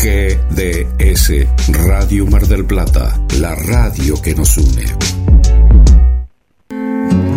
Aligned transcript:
GDS 0.00 1.46
Radio 1.86 2.24
Mar 2.26 2.46
del 2.46 2.64
Plata, 2.64 3.20
la 3.38 3.54
radio 3.54 4.14
que 4.22 4.34
nos 4.34 4.56
une. 4.56 4.86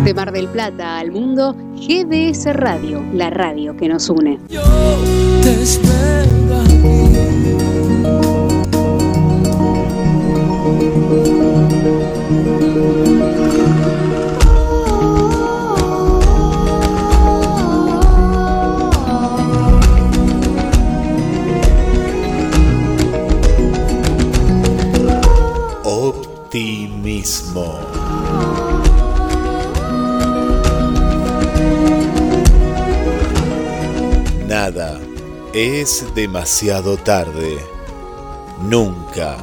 De 0.02 0.14
Mar 0.14 0.32
del 0.32 0.48
Plata 0.48 0.98
al 0.98 1.12
mundo, 1.12 1.54
GDS 1.74 2.54
Radio, 2.54 3.04
la 3.12 3.28
radio 3.28 3.76
que 3.76 3.86
nos 3.86 4.08
une. 4.08 4.38
Yo 4.48 4.62
te 5.42 5.52
Nada 34.48 35.00
es 35.54 36.04
demasiado 36.14 36.96
tarde. 36.96 37.58
Nunca 38.68 39.36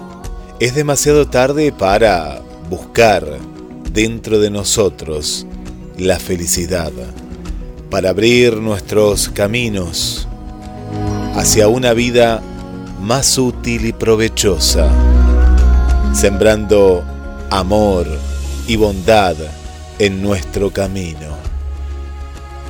es 0.59 0.75
demasiado 0.75 1.27
tarde 1.27 1.71
para 1.71 2.41
buscar 2.69 3.25
dentro 3.91 4.39
de 4.39 4.49
nosotros 4.49 5.47
la 5.97 6.19
felicidad, 6.19 6.91
para 7.89 8.09
abrir 8.09 8.57
nuestros 8.57 9.29
caminos 9.29 10.27
hacia 11.35 11.67
una 11.69 11.93
vida 11.93 12.41
más 13.01 13.37
útil 13.37 13.85
y 13.85 13.93
provechosa, 13.93 14.89
sembrando 16.13 17.03
amor 17.49 18.07
y 18.67 18.75
bondad 18.75 19.35
en 19.97 20.21
nuestro 20.21 20.71
camino. 20.71 21.37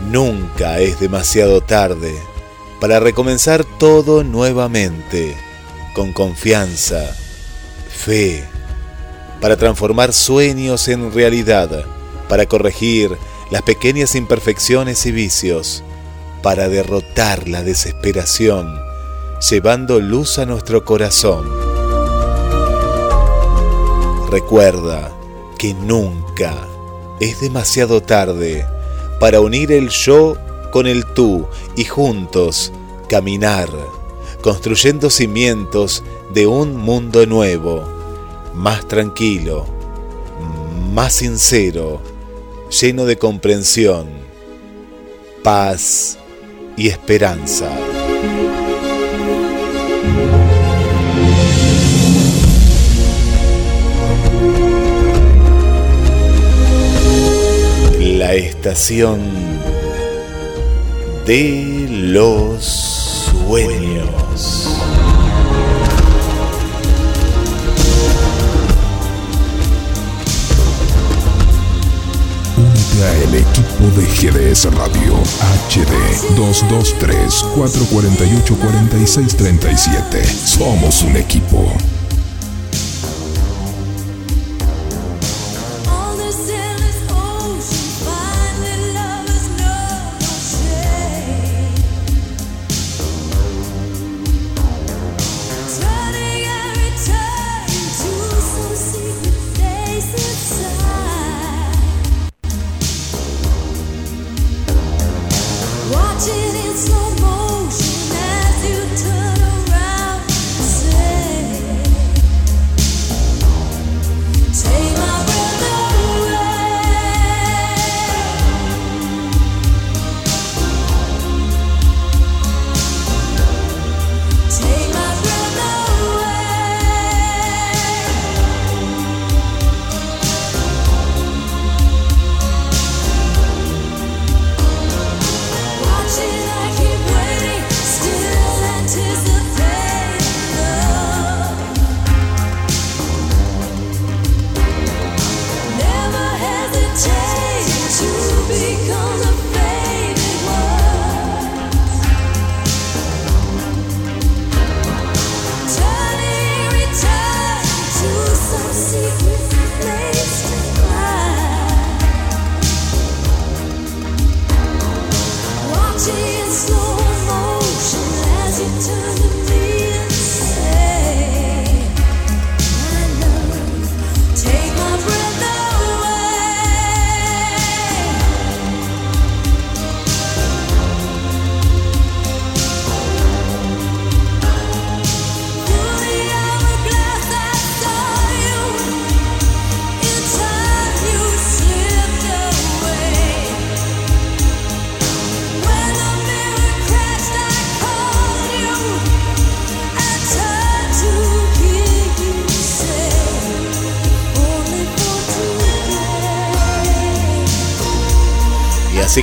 Nunca 0.09 0.80
es 0.80 0.99
demasiado 0.99 1.61
tarde 1.61 2.16
para 2.80 2.99
recomenzar 2.99 3.66
todo 3.77 4.23
nuevamente, 4.23 5.36
con 5.94 6.13
confianza, 6.13 7.13
fe, 7.89 8.44
para 9.41 9.58
transformar 9.58 10.13
sueños 10.13 10.88
en 10.88 11.11
realidad, 11.11 11.86
para 12.30 12.45
corregir 12.45 13.17
las 13.52 13.61
pequeñas 13.64 14.16
imperfecciones 14.16 15.05
y 15.05 15.11
vicios, 15.11 15.83
para 16.41 16.69
derrotar 16.69 17.49
la 17.49 17.64
desesperación, 17.64 18.73
llevando 19.49 19.99
luz 19.99 20.39
a 20.39 20.45
nuestro 20.45 20.86
corazón. 20.86 21.68
Recuerda 24.30 25.11
que 25.58 25.73
nunca 25.73 26.53
es 27.19 27.41
demasiado 27.41 28.02
tarde 28.02 28.63
para 29.19 29.41
unir 29.41 29.71
el 29.71 29.89
yo 29.89 30.38
con 30.71 30.86
el 30.86 31.03
tú 31.16 31.47
y 31.75 31.86
juntos 31.86 32.71
caminar, 33.09 33.69
construyendo 34.41 35.09
cimientos 35.09 36.03
de 36.31 36.45
un 36.45 36.77
mundo 36.77 37.25
nuevo, 37.25 37.83
más 38.53 38.88
tranquilo, 38.88 39.66
más 40.93 41.14
sincero, 41.14 41.99
lleno 42.69 43.05
de 43.05 43.17
comprensión, 43.17 44.09
paz 45.41 46.19
y 46.77 46.89
esperanza. 46.89 47.67
De 61.25 61.87
los 61.89 62.63
sueños. 62.63 64.77
Únete 72.58 73.03
a 73.03 73.13
el 73.23 73.35
equipo 73.35 73.85
de 73.95 74.05
GDS 74.05 74.65
Radio 74.75 75.15
HD 75.69 75.93
223 76.35 77.43
448 77.55 78.55
4637. 78.55 80.23
Somos 80.25 81.02
un 81.02 81.15
equipo. 81.15 81.73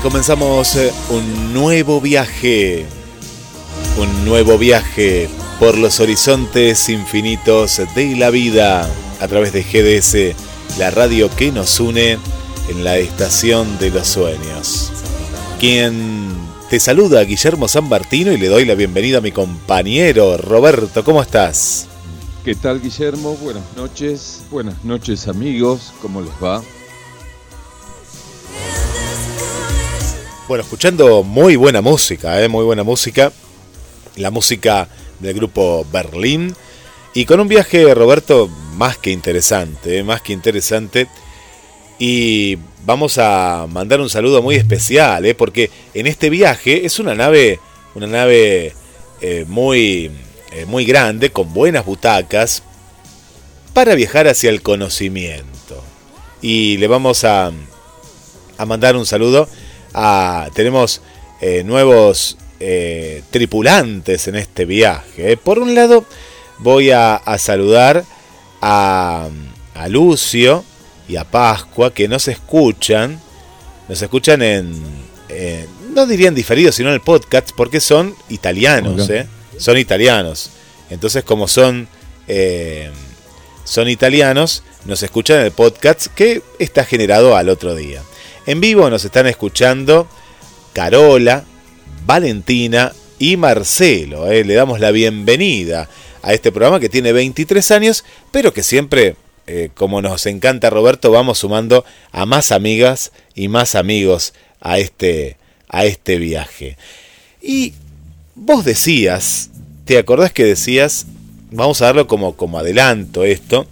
Comenzamos 0.07 0.77
eh, 0.77 0.93
un 1.11 1.53
nuevo 1.53 2.01
viaje, 2.01 2.87
un 3.99 4.25
nuevo 4.25 4.57
viaje 4.57 5.29
por 5.59 5.77
los 5.77 5.99
horizontes 5.99 6.89
infinitos 6.89 7.83
de 7.97 8.15
la 8.15 8.31
vida 8.31 8.89
a 9.21 9.27
través 9.27 9.53
de 9.53 9.65
GDS, 9.65 10.79
la 10.79 10.93
radio 10.93 11.29
que 11.37 11.51
nos 11.51 11.81
une 11.81 12.19
en 12.69 12.85
la 12.85 12.99
estación 12.99 13.81
de 13.81 13.91
los 13.91 14.07
sueños. 14.07 14.93
quien 15.59 16.29
te 16.71 16.79
saluda 16.79 17.25
Guillermo 17.25 17.67
San 17.67 17.89
Martino 17.89 18.31
y 18.31 18.37
le 18.37 18.47
doy 18.47 18.65
la 18.65 18.77
bienvenida 18.77 19.19
a 19.19 19.23
mi 19.23 19.33
compañero 19.33 20.37
Roberto. 20.37 21.03
¿Cómo 21.03 21.21
estás? 21.21 21.89
¿Qué 22.45 22.55
tal 22.55 22.81
Guillermo? 22.81 23.35
Buenas 23.43 23.65
noches, 23.77 24.43
buenas 24.53 24.85
noches 24.85 25.27
amigos, 25.27 25.93
¿cómo 26.01 26.21
les 26.21 26.35
va? 26.41 26.63
Bueno, 30.49 30.63
escuchando 30.63 31.25
muy 31.25 31.57
buena 31.57 31.81
música, 31.81 32.41
¿eh? 32.41 32.47
muy 32.47 32.65
buena 32.65 32.85
música. 32.85 33.33
La 34.15 34.31
música 34.31 34.87
del 35.19 35.35
grupo 35.35 35.85
Berlín. 35.91 36.55
Y 37.15 37.25
con 37.25 37.41
un 37.41 37.49
viaje, 37.49 37.93
Roberto, 37.93 38.49
más 38.77 38.97
que 38.97 39.11
interesante, 39.11 39.99
¿eh? 39.99 40.05
más 40.05 40.23
que 40.23 40.33
interesante. 40.33 41.09
Y 41.99 42.59
vamos 42.85 43.19
a 43.19 43.67
mandar 43.69 44.01
un 44.01 44.09
saludo 44.09 44.41
muy 44.41 44.55
especial, 44.55 45.27
¿eh? 45.27 45.35
porque 45.35 45.69
en 45.95 46.07
este 46.07 46.31
viaje 46.31 46.87
es 46.87 47.01
una 47.01 47.17
nave, 47.17 47.59
una 47.97 48.07
nave 48.07 48.73
eh, 49.21 49.45
muy, 49.49 50.13
eh, 50.53 50.65
muy 50.65 50.85
grande, 50.85 51.33
con 51.33 51.53
buenas 51.53 51.85
butacas, 51.85 52.63
para 53.75 53.97
viajar 53.97 54.29
hacia 54.29 54.51
el 54.51 54.63
conocimiento. 54.63 55.83
Y 56.41 56.77
le 56.77 56.87
vamos 56.87 57.25
a, 57.25 57.51
a 58.59 58.65
mandar 58.65 58.95
un 58.95 59.07
saludo 59.07 59.49
tenemos 60.55 61.01
eh, 61.41 61.63
nuevos 61.65 62.37
eh, 62.61 63.23
tripulantes 63.31 64.29
en 64.29 64.37
este 64.37 64.65
viaje. 64.65 65.37
Por 65.37 65.59
un 65.59 65.75
lado, 65.75 66.05
voy 66.59 66.91
a, 66.91 67.21
saludar 67.39 68.05
a, 68.61 69.29
Lucio 69.89 70.65
y 71.09 71.17
a 71.17 71.25
Pascua 71.25 71.93
que 71.93 72.09
nos 72.09 72.29
escuchan. 72.29 73.21
Nos 73.89 74.03
escuchan 74.03 74.43
en. 74.43 74.75
no 75.95 76.07
dirían 76.07 76.35
diferidos, 76.35 76.75
sino 76.75 76.89
en 76.89 76.95
el 76.95 77.01
podcast, 77.01 77.51
porque 77.57 77.81
son 77.81 78.15
italianos, 78.29 79.09
¿eh? 79.11 79.27
Son 79.59 79.79
italianos. 79.79 80.51
Entonces, 80.91 81.25
como 81.25 81.49
son. 81.49 81.89
son 83.65 83.89
italianos, 83.89 84.63
nos 84.85 85.03
escuchan 85.03 85.39
en 85.41 85.47
el 85.47 85.53
podcast 85.53 86.07
que 86.09 86.43
está 86.59 86.85
generado 86.85 87.37
al 87.37 87.49
otro 87.49 87.75
día. 87.75 88.03
En 88.47 88.61
vivo 88.61 88.89
nos 88.89 89.05
están 89.05 89.27
escuchando 89.27 90.07
Carola, 90.73 91.43
Valentina 92.07 92.93
y 93.19 93.37
Marcelo. 93.37 94.31
Eh. 94.31 94.45
Le 94.45 94.55
damos 94.55 94.79
la 94.79 94.93
bienvenida 94.93 95.89
a 96.23 96.33
este 96.33 96.53
programa 96.53 96.79
que 96.79 96.89
tiene 96.89 97.13
23 97.13 97.69
años, 97.73 98.05
pero 98.31 98.53
que 98.55 98.63
siempre, 98.63 99.17
eh, 99.49 99.71
como 99.75 100.01
nos 100.01 100.27
encanta 100.27 100.71
Roberto, 100.71 101.11
vamos 101.11 101.39
sumando 101.39 101.85
a 102.13 102.25
más 102.25 102.53
amigas 102.53 103.11
y 103.35 103.49
más 103.49 103.75
amigos 103.75 104.33
a 104.61 104.79
este, 104.79 105.39
a 105.69 105.85
este 105.85 106.19
viaje. 106.19 106.77
Y 107.43 107.73
vos 108.37 108.65
decías, 108.65 109.51
¿te 109.87 109.99
acordás 109.99 110.33
que 110.33 110.45
decías, 110.45 111.07
vamos 111.51 111.83
a 111.83 111.87
darlo 111.87 112.07
como, 112.07 112.37
como 112.37 112.61
adelanto 112.61 113.25
esto, 113.25 113.67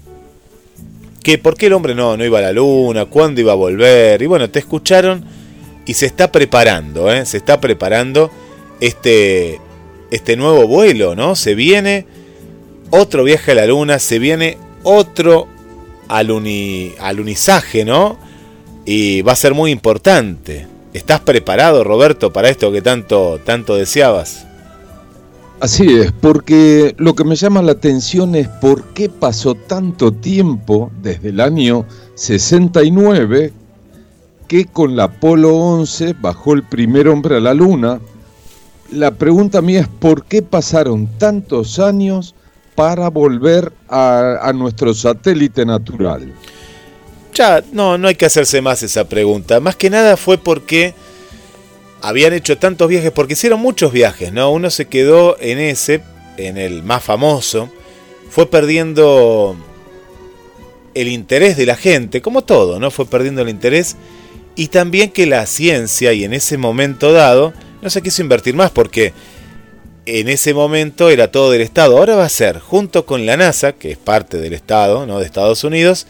que 1.25 1.39
por 1.39 1.57
qué 1.57 1.67
el 1.67 1.73
hombre 1.73 1.95
no, 1.95 2.17
no 2.17 2.25
iba 2.25 2.39
a 2.39 2.43
la 2.43 2.53
luna, 2.53 3.07
cuándo 3.07 3.41
iba 3.41 3.53
a 3.53 3.57
volver. 3.57 4.23
Y 4.23 4.27
bueno, 4.27 4.51
te 4.51 4.61
escucharon 4.61 5.25
y 5.87 5.95
se 5.95 6.07
está 6.07 6.31
preparando, 6.31 7.11
¿eh? 7.11 7.27
se 7.27 7.39
está 7.39 7.61
preparando 7.61 8.31
este, 8.81 9.59
este 10.11 10.37
nuevo 10.37 10.69
vuelo, 10.69 11.17
¿no? 11.17 11.35
Se 11.35 11.55
viene 11.55 12.07
otro 12.91 13.25
viaje 13.25 13.53
a 13.53 13.55
la 13.55 13.67
luna, 13.67 13.99
se 13.99 14.19
viene 14.19 14.59
otro 14.83 15.49
alunizaje, 16.09 17.85
¿no? 17.87 18.19
Y 18.85 19.23
va 19.23 19.33
a 19.33 19.37
ser 19.37 19.55
muy 19.55 19.71
importante. 19.71 20.67
¿Estás 20.93 21.21
preparado, 21.21 21.85
Roberto, 21.85 22.35
para 22.35 22.51
esto 22.51 22.71
que 22.71 22.83
tanto, 22.83 23.41
tanto 23.43 23.77
deseabas? 23.77 24.47
Así 25.61 25.87
es, 25.99 26.13
porque 26.13 26.95
lo 26.99 27.15
que 27.15 27.25
me 27.25 27.37
llama 27.37 27.63
la 27.63 27.73
atención 27.73 28.35
es 28.35 28.49
por 28.49 28.93
qué 28.93 29.09
pasó 29.09 29.55
tanto 29.55 30.13
tiempo 30.13 30.91
desde 31.01 31.31
el 31.31 31.41
año 31.41 31.87
69 32.17 33.53
que 34.49 34.67
con 34.67 34.97
la 34.97 35.05
Apolo 35.05 35.57
11 35.57 36.17
bajó 36.21 36.55
el 36.55 36.65
primer 36.65 37.09
hombre 37.09 37.37
a 37.37 37.41
la 37.41 37.55
Luna. 37.55 38.01
La 38.91 39.13
pregunta 39.13 39.63
mía 39.63 39.81
es 39.81 39.89
por 39.89 40.25
qué 40.25 40.43
pasaron 40.43 41.07
tantos 41.19 41.79
años 41.79 42.35
para 42.75 43.09
volver 43.09 43.73
a, 43.89 44.41
a 44.43 44.53
nuestro 44.53 44.93
satélite 44.93 45.65
natural. 45.65 46.33
Ya, 47.33 47.63
no, 47.73 47.97
no 47.97 48.09
hay 48.09 48.17
que 48.17 48.27
hacerse 48.27 48.61
más 48.61 48.83
esa 48.83 49.09
pregunta. 49.09 49.61
Más 49.61 49.77
que 49.77 49.89
nada 49.89 50.17
fue 50.17 50.37
porque 50.37 50.95
habían 52.05 52.35
hecho 52.35 52.59
tantos 52.59 52.87
viajes, 52.89 53.13
porque 53.13 53.33
hicieron 53.33 53.61
muchos 53.61 53.91
viajes, 53.91 54.31
¿no? 54.31 54.53
Uno 54.53 54.69
se 54.69 54.85
quedó 54.85 55.39
en 55.41 55.59
ese, 55.59 56.03
en 56.37 56.59
el 56.59 56.83
más 56.83 57.03
famoso, 57.03 57.71
fue 58.29 58.51
perdiendo 58.51 59.57
el 60.93 61.09
interés 61.09 61.57
de 61.57 61.65
la 61.65 61.77
gente, 61.77 62.21
como 62.21 62.43
todo, 62.43 62.79
¿no? 62.79 62.91
Fue 62.91 63.07
perdiendo 63.07 63.41
el 63.41 63.49
interés 63.49 63.97
y 64.55 64.69
también 64.69 65.13
que 65.13 65.25
la 65.25 65.47
ciencia 65.47 66.13
y 66.13 66.25
en 66.25 66.35
ese 66.35 66.59
momento 66.59 67.11
dado 67.11 67.55
no 67.81 67.89
se 67.89 68.03
quiso 68.03 68.21
invertir 68.21 68.55
más 68.55 68.71
porque 68.71 69.15
en 70.05 70.29
ese 70.29 70.53
momento 70.53 71.09
era 71.09 71.33
todo 71.33 71.53
del 71.53 71.63
Estado. 71.63 71.97
Ahora 71.97 72.17
va 72.17 72.27
a 72.27 72.29
ser 72.29 72.59
junto 72.61 73.07
con 73.07 73.25
la 73.25 73.39
NASA, 73.39 73.73
que 73.73 73.91
es 73.91 73.97
parte 73.97 74.37
del 74.37 74.53
Estado, 74.53 75.07
¿no? 75.07 75.21
de 75.21 75.25
Estados 75.25 75.65
Unidos, 75.65 76.07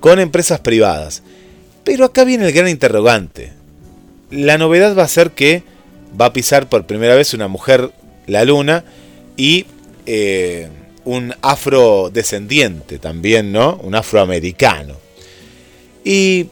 con 0.00 0.18
empresas 0.18 0.60
privadas. 0.60 1.22
Pero 1.84 2.06
acá 2.06 2.24
viene 2.24 2.46
el 2.46 2.52
gran 2.52 2.68
interrogante 2.68 3.52
la 4.30 4.58
novedad 4.58 4.96
va 4.96 5.04
a 5.04 5.08
ser 5.08 5.30
que 5.32 5.62
va 6.18 6.26
a 6.26 6.32
pisar 6.32 6.68
por 6.68 6.86
primera 6.86 7.14
vez 7.14 7.34
una 7.34 7.48
mujer 7.48 7.90
la 8.26 8.44
luna 8.44 8.84
y 9.36 9.66
eh, 10.06 10.68
un 11.04 11.34
afrodescendiente 11.42 12.98
también, 12.98 13.52
¿no? 13.52 13.78
Un 13.82 13.94
afroamericano. 13.94 14.96
Y 16.04 16.48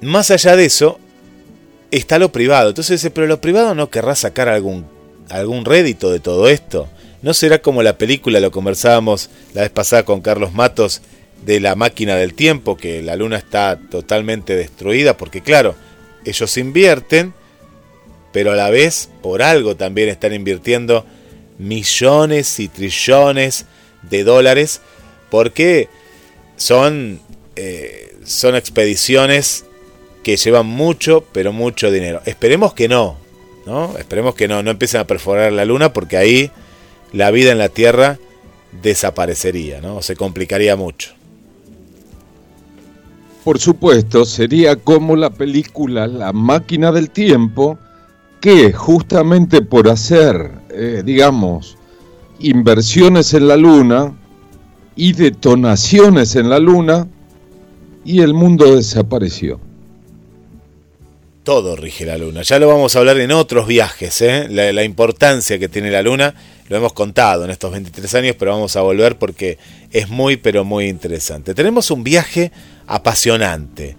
más 0.00 0.30
allá 0.30 0.56
de 0.56 0.66
eso, 0.66 0.98
está 1.90 2.18
lo 2.18 2.32
privado. 2.32 2.70
Entonces 2.70 3.00
dice, 3.00 3.10
pero 3.10 3.26
lo 3.26 3.40
privado 3.40 3.74
no 3.74 3.90
querrá 3.90 4.14
sacar 4.14 4.48
algún, 4.48 4.86
algún 5.28 5.64
rédito 5.64 6.10
de 6.10 6.20
todo 6.20 6.48
esto. 6.48 6.88
¿No 7.22 7.34
será 7.34 7.60
como 7.60 7.82
la 7.82 7.98
película, 7.98 8.40
lo 8.40 8.50
conversábamos 8.50 9.30
la 9.54 9.62
vez 9.62 9.70
pasada 9.70 10.04
con 10.04 10.20
Carlos 10.20 10.52
Matos, 10.52 11.02
de 11.44 11.60
la 11.60 11.74
máquina 11.74 12.16
del 12.16 12.34
tiempo, 12.34 12.76
que 12.76 13.02
la 13.02 13.16
luna 13.16 13.36
está 13.36 13.78
totalmente 13.90 14.56
destruida? 14.56 15.16
Porque 15.16 15.42
claro, 15.42 15.74
ellos 16.24 16.56
invierten, 16.56 17.34
pero 18.32 18.52
a 18.52 18.56
la 18.56 18.70
vez 18.70 19.08
por 19.22 19.42
algo 19.42 19.76
también 19.76 20.08
están 20.08 20.32
invirtiendo 20.32 21.04
millones 21.58 22.58
y 22.60 22.68
trillones 22.68 23.66
de 24.02 24.24
dólares 24.24 24.80
porque 25.30 25.88
son, 26.56 27.20
eh, 27.56 28.14
son 28.24 28.56
expediciones 28.56 29.64
que 30.22 30.36
llevan 30.36 30.66
mucho, 30.66 31.24
pero 31.32 31.52
mucho 31.52 31.90
dinero. 31.90 32.20
Esperemos 32.26 32.74
que 32.74 32.88
no, 32.88 33.16
¿no? 33.66 33.96
Esperemos 33.98 34.34
que 34.34 34.48
no, 34.48 34.62
no 34.62 34.70
empiecen 34.70 35.00
a 35.00 35.06
perforar 35.06 35.52
la 35.52 35.64
luna 35.64 35.92
porque 35.92 36.16
ahí 36.16 36.50
la 37.12 37.30
vida 37.30 37.52
en 37.52 37.58
la 37.58 37.68
Tierra 37.68 38.18
desaparecería, 38.82 39.80
¿no? 39.80 40.02
Se 40.02 40.16
complicaría 40.16 40.76
mucho. 40.76 41.14
Por 43.44 43.58
supuesto, 43.58 44.24
sería 44.26 44.76
como 44.76 45.16
la 45.16 45.30
película 45.30 46.06
La 46.06 46.32
máquina 46.32 46.92
del 46.92 47.10
tiempo, 47.10 47.78
que 48.40 48.72
justamente 48.72 49.62
por 49.62 49.88
hacer, 49.88 50.50
eh, 50.70 51.02
digamos, 51.04 51.76
inversiones 52.38 53.32
en 53.34 53.48
la 53.48 53.56
luna 53.56 54.14
y 54.94 55.12
detonaciones 55.12 56.36
en 56.36 56.50
la 56.50 56.58
luna, 56.58 57.08
y 58.04 58.20
el 58.20 58.34
mundo 58.34 58.76
desapareció. 58.76 59.60
Todo 61.42 61.74
rige 61.74 62.04
la 62.04 62.18
luna. 62.18 62.42
Ya 62.42 62.58
lo 62.58 62.68
vamos 62.68 62.94
a 62.94 62.98
hablar 62.98 63.18
en 63.18 63.32
otros 63.32 63.66
viajes, 63.66 64.20
¿eh? 64.20 64.46
la, 64.50 64.72
la 64.72 64.84
importancia 64.84 65.58
que 65.58 65.68
tiene 65.68 65.90
la 65.90 66.02
luna. 66.02 66.34
Lo 66.68 66.76
hemos 66.76 66.92
contado 66.92 67.44
en 67.44 67.50
estos 67.50 67.72
23 67.72 68.14
años, 68.14 68.36
pero 68.38 68.52
vamos 68.52 68.76
a 68.76 68.82
volver 68.82 69.18
porque 69.18 69.58
es 69.90 70.08
muy, 70.08 70.36
pero 70.36 70.64
muy 70.64 70.86
interesante. 70.86 71.54
Tenemos 71.54 71.90
un 71.90 72.04
viaje 72.04 72.52
apasionante. 72.86 73.96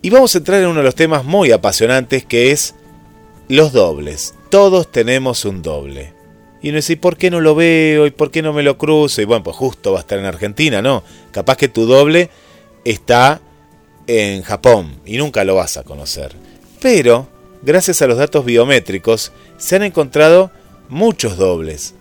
Y 0.00 0.10
vamos 0.10 0.34
a 0.34 0.38
entrar 0.38 0.60
en 0.60 0.68
uno 0.68 0.78
de 0.78 0.84
los 0.84 0.94
temas 0.94 1.24
muy 1.24 1.52
apasionantes 1.52 2.24
que 2.24 2.50
es 2.50 2.74
los 3.48 3.72
dobles. 3.72 4.34
Todos 4.50 4.90
tenemos 4.90 5.44
un 5.44 5.62
doble. 5.62 6.12
Y 6.62 6.70
uno 6.70 6.76
dice, 6.76 6.96
¿por 6.96 7.16
qué 7.16 7.30
no 7.30 7.40
lo 7.40 7.54
veo? 7.54 8.06
¿Y 8.06 8.10
por 8.10 8.30
qué 8.30 8.40
no 8.40 8.52
me 8.52 8.62
lo 8.62 8.78
cruzo? 8.78 9.20
Y 9.20 9.24
bueno, 9.24 9.44
pues 9.44 9.56
justo 9.56 9.92
va 9.92 9.98
a 9.98 10.00
estar 10.00 10.18
en 10.18 10.24
Argentina, 10.24 10.80
¿no? 10.80 11.04
Capaz 11.30 11.56
que 11.56 11.68
tu 11.68 11.86
doble 11.86 12.30
está 12.84 13.40
en 14.06 14.42
Japón 14.42 14.96
y 15.04 15.16
nunca 15.16 15.44
lo 15.44 15.54
vas 15.54 15.76
a 15.76 15.84
conocer. 15.84 16.32
Pero, 16.80 17.28
gracias 17.62 18.02
a 18.02 18.06
los 18.06 18.18
datos 18.18 18.44
biométricos, 18.44 19.32
se 19.56 19.76
han 19.76 19.82
encontrado 19.82 20.50
muchos 20.88 21.36
dobles. 21.36 21.94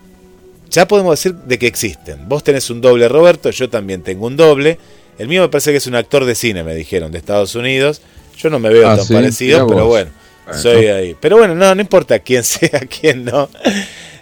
Ya 0.70 0.88
podemos 0.88 1.20
decir 1.20 1.36
de 1.36 1.60
que 1.60 1.67
existen. 1.67 2.27
Vos 2.29 2.43
tenés 2.43 2.70
un 2.70 2.81
doble 2.81 3.10
Roberto, 3.10 3.50
yo 3.50 3.70
también 3.70 4.01
tengo 4.01 4.27
un 4.27 4.38
doble. 4.38 4.79
El 5.17 5.27
mío 5.27 5.41
me 5.41 5.50
parece 5.50 5.72
que 5.72 5.77
es 5.77 5.88
un 5.88 5.96
actor 5.96 6.25
de 6.25 6.34
cine, 6.34 6.63
me 6.63 6.74
dijeron, 6.74 7.12
de 7.12 7.17
Estados 7.17 7.55
Unidos. 7.55 8.01
Yo 8.38 8.50
no 8.50 8.60
me 8.60 8.70
veo 8.70 8.89
ah, 8.89 8.98
tan 8.98 9.08
parecido, 9.08 9.67
pero 9.67 9.86
bueno, 9.86 10.12
soy 10.53 10.88
ahí. 10.88 11.15
Pero 11.20 11.38
bueno, 11.38 11.55
no, 11.55 11.75
no 11.75 11.81
importa 11.81 12.20
quién 12.20 12.43
sea, 12.46 12.81
quién 12.89 13.25
no. 13.25 13.50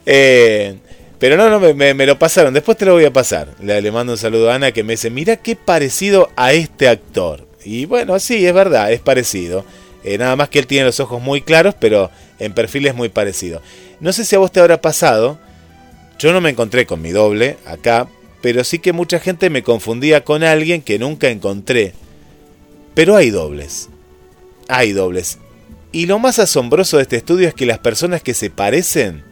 Eh, 0.06 0.76
pero 1.20 1.36
no, 1.36 1.50
no, 1.50 1.60
me, 1.60 2.06
lo 2.06 2.18
pasaron. 2.18 2.54
Después 2.54 2.78
te 2.78 2.86
lo 2.86 2.94
voy 2.94 3.06
a 3.06 3.14
pasar. 3.14 3.50
Le, 3.62 3.92
mando 3.92 4.14
un 4.14 4.18
saludo 4.18 4.50
a 4.50 4.56
Ana 4.56 4.72
que 4.72 4.84
me 4.84 4.94
dice, 4.94 5.10
mira 5.10 5.36
qué 5.36 5.56
parecido 5.56 6.30
a 6.38 6.54
este 6.54 6.88
actor. 6.88 7.46
Y 7.64 7.86
bueno, 7.86 8.20
sí, 8.20 8.46
es 8.46 8.54
verdad, 8.54 8.92
es 8.92 9.02
parecido. 9.02 9.66
Eh, 10.04 10.18
nada 10.18 10.36
más 10.36 10.50
que 10.50 10.60
él 10.60 10.68
tiene 10.68 10.86
los 10.86 11.00
ojos 11.00 11.22
muy 11.22 11.42
claros, 11.42 11.76
pero 11.80 12.10
en 12.40 12.54
perfil 12.54 12.88
es 12.88 12.96
muy 12.96 13.10
parecido. 13.10 13.62
No 14.00 14.14
sé 14.14 14.24
si 14.26 14.36
a 14.36 14.40
vos 14.40 14.52
te 14.52 14.60
habrá 14.60 14.82
pasado. 14.82 15.40
Yo 16.18 16.34
no 16.34 16.42
me 16.42 16.50
encontré 16.50 16.86
con 16.86 17.02
mi 17.02 17.12
doble 17.12 17.58
acá, 17.66 18.08
pero 18.42 18.64
sí 18.64 18.80
que 18.80 18.94
mucha 18.94 19.20
gente 19.20 19.50
me 19.50 19.64
confundía 19.64 20.24
con 20.24 20.44
alguien 20.44 20.82
que 20.82 21.00
nunca 21.00 21.30
encontré. 21.30 21.94
Pero 22.94 23.16
hay 23.16 23.30
dobles. 23.30 23.90
Hay 24.68 24.94
dobles. 24.94 25.38
Y 25.92 26.06
lo 26.06 26.20
más 26.20 26.40
asombroso 26.40 26.98
de 26.98 27.04
este 27.04 27.18
estudio 27.18 27.48
es 27.48 27.54
que 27.54 27.66
las 27.66 27.80
personas 27.80 28.22
que 28.22 28.34
se 28.34 28.50
parecen 28.50 29.24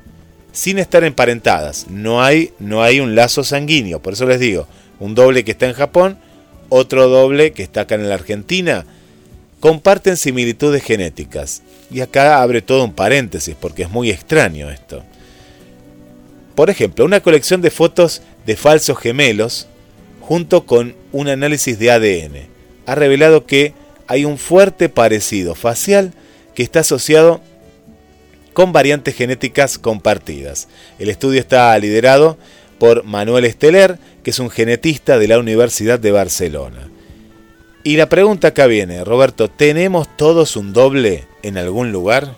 sin 0.51 0.79
estar 0.79 1.03
emparentadas. 1.03 1.87
No 1.89 2.23
hay, 2.23 2.51
no 2.59 2.81
hay 2.81 2.99
un 2.99 3.15
lazo 3.15 3.43
sanguíneo. 3.43 4.01
Por 4.01 4.13
eso 4.13 4.25
les 4.25 4.39
digo, 4.39 4.67
un 4.99 5.13
doble 5.13 5.43
que 5.43 5.51
está 5.51 5.67
en 5.67 5.73
Japón, 5.73 6.17
otro 6.69 7.07
doble 7.07 7.51
que 7.51 7.63
está 7.63 7.81
acá 7.81 7.95
en 7.95 8.07
la 8.07 8.15
Argentina, 8.15 8.85
comparten 9.59 10.17
similitudes 10.17 10.83
genéticas. 10.83 11.61
Y 11.91 12.01
acá 12.01 12.41
abre 12.41 12.61
todo 12.61 12.83
un 12.83 12.93
paréntesis 12.93 13.55
porque 13.59 13.83
es 13.83 13.89
muy 13.89 14.09
extraño 14.09 14.69
esto. 14.69 15.03
Por 16.55 16.69
ejemplo, 16.69 17.05
una 17.05 17.21
colección 17.21 17.61
de 17.61 17.69
fotos 17.69 18.21
de 18.45 18.55
falsos 18.55 18.97
gemelos 18.97 19.67
junto 20.21 20.65
con 20.65 20.95
un 21.11 21.27
análisis 21.27 21.79
de 21.79 21.91
ADN 21.91 22.47
ha 22.85 22.95
revelado 22.95 23.45
que 23.45 23.73
hay 24.07 24.25
un 24.25 24.37
fuerte 24.37 24.89
parecido 24.89 25.55
facial 25.55 26.13
que 26.55 26.63
está 26.63 26.79
asociado 26.79 27.41
con 28.53 28.73
variantes 28.73 29.15
genéticas 29.15 29.77
compartidas. 29.77 30.67
El 30.97 31.09
estudio 31.09 31.39
está 31.39 31.77
liderado 31.77 32.37
por 32.79 33.03
Manuel 33.03 33.45
Esteler, 33.45 33.99
que 34.27 34.31
es 34.31 34.39
un 34.39 34.49
genetista 34.49 35.17
de 35.19 35.29
la 35.29 35.39
Universidad 35.39 36.01
de 36.01 36.11
Barcelona. 36.11 36.89
Y 37.85 37.95
la 37.95 38.09
pregunta 38.09 38.49
acá 38.49 38.65
viene, 38.65 39.05
Roberto, 39.05 39.47
¿tenemos 39.47 40.09
todos 40.17 40.57
un 40.57 40.73
doble 40.73 41.25
en 41.43 41.57
algún 41.57 41.93
lugar? 41.93 42.35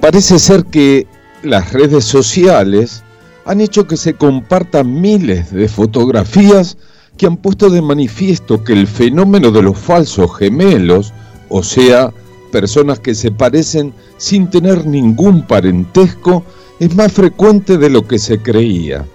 Parece 0.00 0.38
ser 0.38 0.64
que 0.64 1.06
las 1.42 1.74
redes 1.74 2.06
sociales 2.06 3.04
han 3.44 3.60
hecho 3.60 3.86
que 3.86 3.98
se 3.98 4.14
compartan 4.14 4.98
miles 4.98 5.52
de 5.52 5.68
fotografías 5.68 6.78
que 7.18 7.26
han 7.26 7.36
puesto 7.36 7.68
de 7.68 7.82
manifiesto 7.82 8.64
que 8.64 8.72
el 8.72 8.86
fenómeno 8.86 9.50
de 9.50 9.60
los 9.60 9.78
falsos 9.78 10.38
gemelos, 10.38 11.12
o 11.50 11.62
sea, 11.62 12.14
personas 12.50 12.98
que 12.98 13.14
se 13.14 13.30
parecen 13.30 13.92
sin 14.16 14.48
tener 14.48 14.86
ningún 14.86 15.46
parentesco 15.46 16.42
es 16.80 16.94
más 16.94 17.12
frecuente 17.12 17.78
de 17.78 17.90
lo 17.90 18.06
que 18.06 18.18
se 18.18 18.38
creía. 18.38 19.06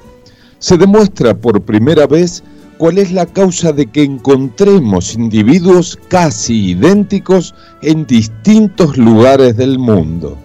Se 0.59 0.77
demuestra 0.77 1.35
por 1.35 1.61
primera 1.61 2.07
vez 2.07 2.43
cuál 2.77 2.97
es 2.97 3.11
la 3.11 3.25
causa 3.25 3.73
de 3.73 3.87
que 3.87 4.03
encontremos 4.03 5.13
individuos 5.13 5.97
casi 6.07 6.71
idénticos 6.71 7.53
en 7.81 8.05
distintos 8.05 8.97
lugares 8.97 9.57
del 9.57 9.77
mundo. 9.79 10.37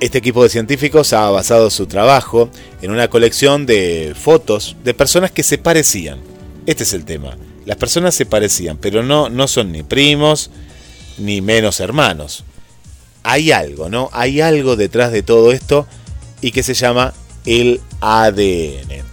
Este 0.00 0.18
equipo 0.18 0.42
de 0.42 0.50
científicos 0.50 1.12
ha 1.12 1.30
basado 1.30 1.70
su 1.70 1.86
trabajo 1.86 2.50
en 2.82 2.90
una 2.90 3.08
colección 3.08 3.64
de 3.64 4.14
fotos 4.18 4.76
de 4.84 4.94
personas 4.94 5.30
que 5.30 5.42
se 5.42 5.58
parecían. 5.58 6.18
Este 6.66 6.82
es 6.82 6.92
el 6.92 7.04
tema. 7.04 7.36
Las 7.64 7.76
personas 7.76 8.14
se 8.14 8.26
parecían, 8.26 8.76
pero 8.78 9.02
no, 9.02 9.28
no 9.28 9.48
son 9.48 9.72
ni 9.72 9.82
primos, 9.82 10.50
ni 11.18 11.40
menos 11.40 11.80
hermanos. 11.80 12.44
Hay 13.22 13.52
algo, 13.52 13.88
¿no? 13.88 14.10
Hay 14.12 14.40
algo 14.40 14.76
detrás 14.76 15.12
de 15.12 15.22
todo 15.22 15.50
esto 15.50 15.86
y 16.40 16.52
que 16.52 16.62
se 16.62 16.74
llama 16.74 17.14
el 17.44 17.80
ADN. 18.00 19.04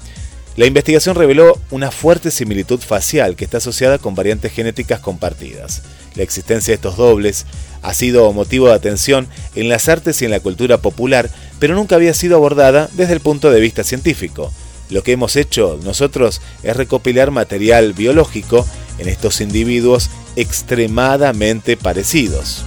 La 0.55 0.67
investigación 0.67 1.15
reveló 1.15 1.59
una 1.71 1.89
fuerte 1.89 2.29
similitud 2.29 2.79
facial 2.79 3.35
que 3.35 3.43
está 3.43 3.57
asociada 3.57 3.97
con 3.97 4.13
variantes 4.13 4.51
genéticas 4.51 4.99
compartidas. 4.99 5.81
La 6.15 6.21
existencia 6.21 6.71
de 6.71 6.75
estos 6.75 6.95
dobles 6.95 7.47
ha 7.81 7.93
sido 7.95 8.31
motivo 8.33 8.67
de 8.67 8.75
atención 8.75 9.27
en 9.55 9.67
las 9.67 9.89
artes 9.89 10.21
y 10.21 10.25
en 10.25 10.31
la 10.31 10.39
cultura 10.39 10.77
popular, 10.77 11.29
pero 11.57 11.73
nunca 11.73 11.95
había 11.95 12.13
sido 12.13 12.35
abordada 12.35 12.87
desde 12.93 13.13
el 13.13 13.19
punto 13.19 13.49
de 13.49 13.61
vista 13.61 13.83
científico. 13.83 14.51
Lo 14.91 15.01
que 15.01 15.13
hemos 15.13 15.35
hecho 15.37 15.79
nosotros 15.83 16.39
es 16.61 16.77
recopilar 16.77 17.31
material 17.31 17.93
biológico 17.93 18.63
en 18.99 19.09
estos 19.09 19.41
individuos 19.41 20.11
extremadamente 20.35 21.77
parecidos. 21.77 22.63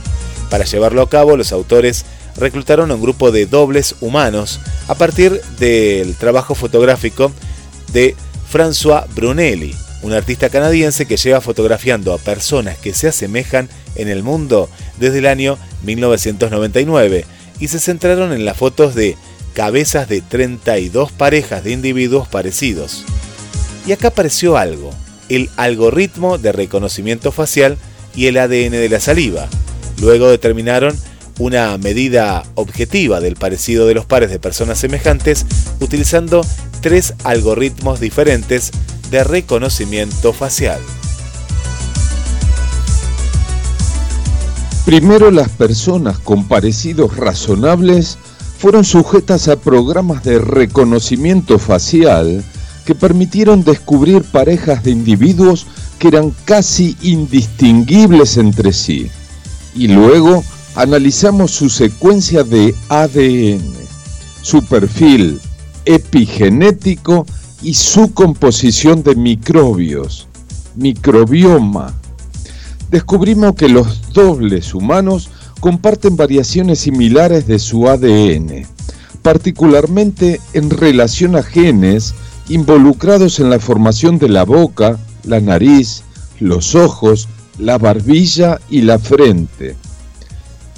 Para 0.51 0.65
llevarlo 0.65 1.03
a 1.03 1.09
cabo, 1.09 1.37
los 1.37 1.53
autores 1.53 2.05
reclutaron 2.39 2.91
a 2.91 2.95
un 2.95 3.03
grupo 3.03 3.31
de 3.31 3.47
dobles 3.47 3.97
humanos 4.01 4.61
a 4.89 4.95
partir 4.95 5.41
del 5.59 6.15
trabajo 6.17 6.55
fotográfico 6.55 7.33
de 7.93 8.15
François 8.53 9.07
Brunelli, 9.15 9.75
un 10.03 10.13
artista 10.13 10.49
canadiense 10.49 11.07
que 11.07 11.17
lleva 11.17 11.41
fotografiando 11.41 12.13
a 12.13 12.19
personas 12.19 12.79
que 12.79 12.95
se 12.95 13.09
asemejan 13.09 13.69
en 13.95 14.09
el 14.09 14.23
mundo 14.23 14.69
desde 14.99 15.19
el 15.19 15.27
año 15.27 15.59
1999 15.85 17.25
y 17.59 17.69
se 17.69 17.81
centraron 17.81 18.33
en 18.33 18.45
las 18.45 18.57
fotos 18.57 18.95
de 18.95 19.17
cabezas 19.55 20.09
de 20.09 20.21
32 20.21 21.13
parejas 21.13 21.65
de 21.65 21.73
individuos 21.73 22.29
parecidos. 22.29 23.05
Y 23.87 23.93
acá 23.93 24.09
apareció 24.09 24.57
algo, 24.57 24.91
el 25.29 25.49
algoritmo 25.57 26.39
de 26.39 26.53
reconocimiento 26.53 27.33
facial 27.33 27.79
y 28.15 28.27
el 28.27 28.37
ADN 28.37 28.73
de 28.73 28.89
la 28.89 29.01
saliva. 29.01 29.49
Luego 30.01 30.29
determinaron 30.29 30.97
una 31.39 31.77
medida 31.79 32.45
objetiva 32.55 33.21
del 33.21 33.37
parecido 33.37 33.87
de 33.87 33.95
los 33.95 34.07
pares 34.07 34.31
de 34.31 34.39
personas 34.39 34.79
semejantes 34.79 35.47
utilizando 35.81 36.45
tres 36.81 37.15
algoritmos 37.25 38.01
diferentes 38.01 38.71
de 39.11 39.25
reconocimiento 39.25 40.33
facial. 40.33 40.81
Primero 44.85 45.31
las 45.31 45.49
personas 45.49 46.19
con 46.19 46.47
parecidos 46.47 47.17
razonables 47.17 48.19
fueron 48.59 48.85
sujetas 48.85 49.49
a 49.49 49.57
programas 49.57 50.23
de 50.25 50.39
reconocimiento 50.39 51.59
facial 51.59 52.45
que 52.85 52.95
permitieron 52.95 53.65
descubrir 53.65 54.23
parejas 54.23 54.85
de 54.85 54.93
individuos 54.93 55.67
que 55.99 56.09
eran 56.09 56.33
casi 56.45 56.97
indistinguibles 57.03 58.37
entre 58.37 58.73
sí. 58.73 59.11
Y 59.75 59.89
luego 59.89 60.45
analizamos 60.77 61.53
su 61.53 61.71
secuencia 61.71 62.45
de 62.45 62.75
ADN, 62.91 63.73
su 64.43 64.63
perfil 64.63 65.41
epigenético 65.87 67.27
y 67.63 67.75
su 67.75 68.13
composición 68.13 69.03
de 69.03 69.17
microbios, 69.17 70.29
microbioma. 70.77 71.95
Descubrimos 72.91 73.55
que 73.55 73.71
los 73.71 74.13
dobles 74.13 74.75
humanos 74.75 75.31
comparten 75.61 76.17
variaciones 76.17 76.81
similares 76.81 77.47
de 77.47 77.59
su 77.59 77.89
ADN, 77.89 78.67
particularmente 79.23 80.41
en 80.53 80.69
relación 80.69 81.37
a 81.37 81.43
genes 81.43 82.15
involucrados 82.49 83.41
en 83.41 83.49
la 83.49 83.59
formación 83.59 84.19
de 84.19 84.29
la 84.29 84.45
boca, 84.45 84.99
la 85.25 85.41
nariz, 85.41 86.03
los 86.39 86.75
ojos, 86.75 87.29
la 87.59 87.79
barbilla 87.79 88.61
y 88.69 88.83
la 88.83 88.99
frente. 88.99 89.75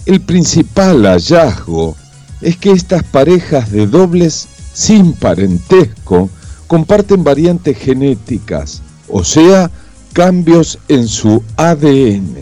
El 0.08 0.22
principal 0.22 1.04
hallazgo 1.04 1.94
es 2.40 2.56
que 2.56 2.70
estas 2.70 3.02
parejas 3.02 3.70
de 3.70 3.86
dobles 3.86 4.48
sin 4.72 5.12
parentesco 5.12 6.30
comparten 6.66 7.22
variantes 7.22 7.76
genéticas, 7.76 8.80
o 9.06 9.22
sea, 9.22 9.70
cambios 10.14 10.78
en 10.88 11.06
su 11.06 11.42
ADN. 11.58 12.38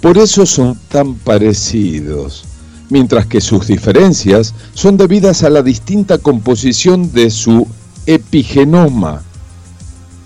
Por 0.00 0.16
eso 0.16 0.46
son 0.46 0.80
tan 0.88 1.16
parecidos, 1.16 2.44
mientras 2.88 3.26
que 3.26 3.42
sus 3.42 3.66
diferencias 3.66 4.54
son 4.72 4.96
debidas 4.96 5.42
a 5.42 5.50
la 5.50 5.60
distinta 5.60 6.16
composición 6.16 7.12
de 7.12 7.28
su 7.28 7.66
epigenoma, 8.06 9.24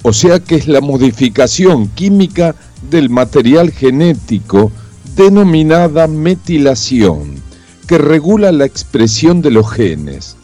o 0.03 0.13
sea 0.13 0.39
que 0.39 0.55
es 0.55 0.69
la 0.69 0.81
modificación 0.81 1.89
química 1.89 2.55
del 2.89 3.11
material 3.11 3.73
genético 3.73 4.71
denominada 5.17 6.07
metilación, 6.07 7.43
que 7.87 7.99
regula 7.99 8.53
la 8.53 8.65
expresión 8.65 9.43
de 9.43 9.51
los 9.51 9.71
genes 9.71 10.37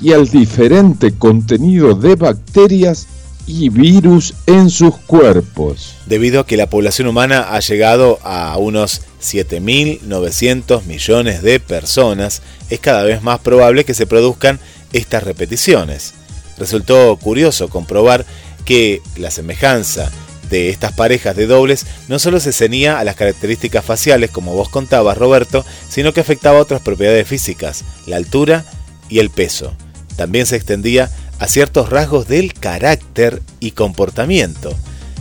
y 0.00 0.12
al 0.12 0.28
diferente 0.28 1.12
contenido 1.12 1.94
de 1.94 2.14
bacterias 2.16 3.06
y 3.46 3.68
virus 3.68 4.34
en 4.46 4.70
sus 4.70 4.96
cuerpos. 4.96 5.96
Debido 6.06 6.40
a 6.40 6.46
que 6.46 6.56
la 6.56 6.68
población 6.68 7.08
humana 7.08 7.54
ha 7.54 7.60
llegado 7.60 8.18
a 8.22 8.56
unos 8.58 9.02
7.900 9.22 10.84
millones 10.84 11.42
de 11.42 11.60
personas, 11.60 12.42
es 12.70 12.80
cada 12.80 13.04
vez 13.04 13.22
más 13.22 13.40
probable 13.40 13.84
que 13.84 13.94
se 13.94 14.06
produzcan 14.06 14.58
estas 14.92 15.24
repeticiones 15.24 16.14
resultó 16.58 17.16
curioso 17.16 17.68
comprobar 17.68 18.24
que 18.64 19.02
la 19.16 19.30
semejanza 19.30 20.10
de 20.50 20.68
estas 20.70 20.92
parejas 20.92 21.36
de 21.36 21.46
dobles 21.46 21.86
no 22.08 22.18
solo 22.18 22.40
se 22.40 22.52
ceñía 22.52 22.98
a 22.98 23.04
las 23.04 23.16
características 23.16 23.84
faciales, 23.84 24.30
como 24.30 24.54
vos 24.54 24.68
contabas, 24.68 25.18
Roberto, 25.18 25.64
sino 25.88 26.12
que 26.12 26.20
afectaba 26.20 26.58
a 26.58 26.62
otras 26.62 26.82
propiedades 26.82 27.26
físicas, 27.26 27.84
la 28.06 28.16
altura 28.16 28.64
y 29.08 29.18
el 29.18 29.30
peso. 29.30 29.74
También 30.16 30.46
se 30.46 30.56
extendía 30.56 31.10
a 31.38 31.48
ciertos 31.48 31.90
rasgos 31.90 32.28
del 32.28 32.54
carácter 32.54 33.42
y 33.60 33.72
comportamiento. 33.72 34.74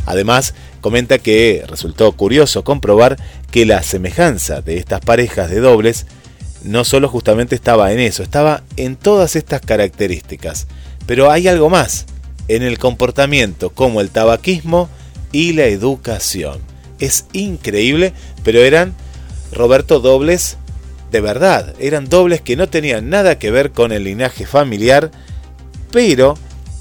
Además, 0.06 0.54
comenta 0.82 1.18
que 1.18 1.64
resultó 1.68 2.12
curioso 2.12 2.64
comprobar 2.64 3.18
que 3.52 3.66
la 3.66 3.82
semejanza 3.84 4.62
de 4.62 4.78
estas 4.78 5.02
parejas 5.02 5.50
de 5.50 5.60
dobles 5.60 6.06
no 6.64 6.86
solo 6.86 7.10
justamente 7.10 7.56
estaba 7.56 7.92
en 7.92 8.00
eso, 8.00 8.24
estaba 8.24 8.64
en 8.78 8.96
todas 8.96 9.36
estas 9.36 9.62
características. 9.62 10.68
Pero 11.06 11.32
hay 11.32 11.48
algo 11.48 11.70
más, 11.70 12.06
en 12.48 12.64
el 12.64 12.78
comportamiento, 12.78 13.70
como 13.70 14.02
el 14.02 14.10
tabaquismo 14.10 14.90
y 15.34 15.52
la 15.52 15.66
educación. 15.66 16.62
Es 17.00 17.26
increíble, 17.34 18.14
pero 18.44 18.60
eran, 18.60 18.94
Roberto, 19.52 20.00
dobles 20.00 20.56
de 21.12 21.20
verdad. 21.20 21.76
Eran 21.80 22.08
dobles 22.08 22.40
que 22.40 22.56
no 22.56 22.70
tenían 22.70 23.10
nada 23.10 23.38
que 23.38 23.52
ver 23.52 23.72
con 23.72 23.92
el 23.92 24.06
linaje 24.06 24.46
familiar, 24.46 25.12
pero 25.92 26.38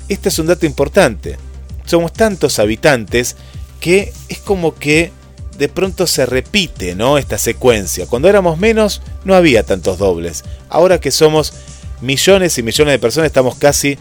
este 0.08 0.28
es 0.28 0.38
un 0.38 0.46
dato 0.46 0.64
importante. 0.66 1.36
Somos 1.84 2.12
tantos 2.12 2.60
habitantes 2.60 3.36
que 3.80 4.12
es 4.28 4.38
como 4.38 4.76
que 4.76 5.10
de 5.58 5.68
pronto 5.68 6.06
se 6.06 6.24
repite 6.24 6.94
¿no? 6.94 7.18
esta 7.18 7.36
secuencia. 7.36 8.06
Cuando 8.06 8.28
éramos 8.28 8.58
menos 8.58 9.02
no 9.24 9.34
había 9.34 9.64
tantos 9.64 9.98
dobles. 9.98 10.44
Ahora 10.68 11.00
que 11.00 11.10
somos 11.10 11.52
millones 12.00 12.56
y 12.58 12.62
millones 12.62 12.92
de 12.92 12.98
personas, 12.98 13.26
estamos 13.26 13.56
casi 13.56 13.98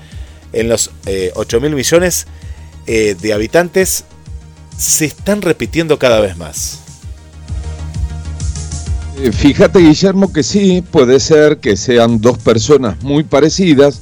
en 0.53 0.70
los 0.70 0.91
8 1.34 1.58
eh, 1.58 1.60
mil 1.60 1.75
millones 1.75 2.27
eh, 2.88 3.15
de 3.20 3.34
habitantes, 3.34 4.05
se 4.81 5.05
están 5.05 5.43
repitiendo 5.43 6.00
cada 6.00 6.19
vez 6.19 6.35
más. 6.38 6.79
Eh, 9.21 9.31
fíjate 9.31 9.79
Guillermo 9.79 10.33
que 10.33 10.41
sí, 10.41 10.81
puede 10.81 11.19
ser 11.19 11.59
que 11.59 11.77
sean 11.77 12.19
dos 12.19 12.39
personas 12.39 13.01
muy 13.03 13.23
parecidas, 13.23 14.01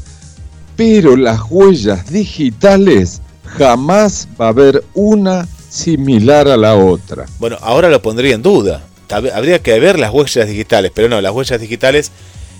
pero 0.77 1.17
las 1.17 1.41
huellas 1.49 2.09
digitales 2.09 3.21
jamás 3.43 4.27
va 4.39 4.45
a 4.45 4.49
haber 4.49 4.85
una 4.93 5.49
similar 5.69 6.47
a 6.47 6.55
la 6.55 6.75
otra. 6.75 7.25
Bueno, 7.39 7.57
ahora 7.61 7.89
lo 7.89 8.01
pondría 8.01 8.35
en 8.35 8.41
duda. 8.41 8.81
Habría 9.09 9.59
que 9.59 9.77
ver 9.79 9.99
las 9.99 10.13
huellas 10.13 10.47
digitales, 10.47 10.91
pero 10.95 11.09
no, 11.09 11.19
las 11.19 11.33
huellas 11.33 11.59
digitales 11.59 12.11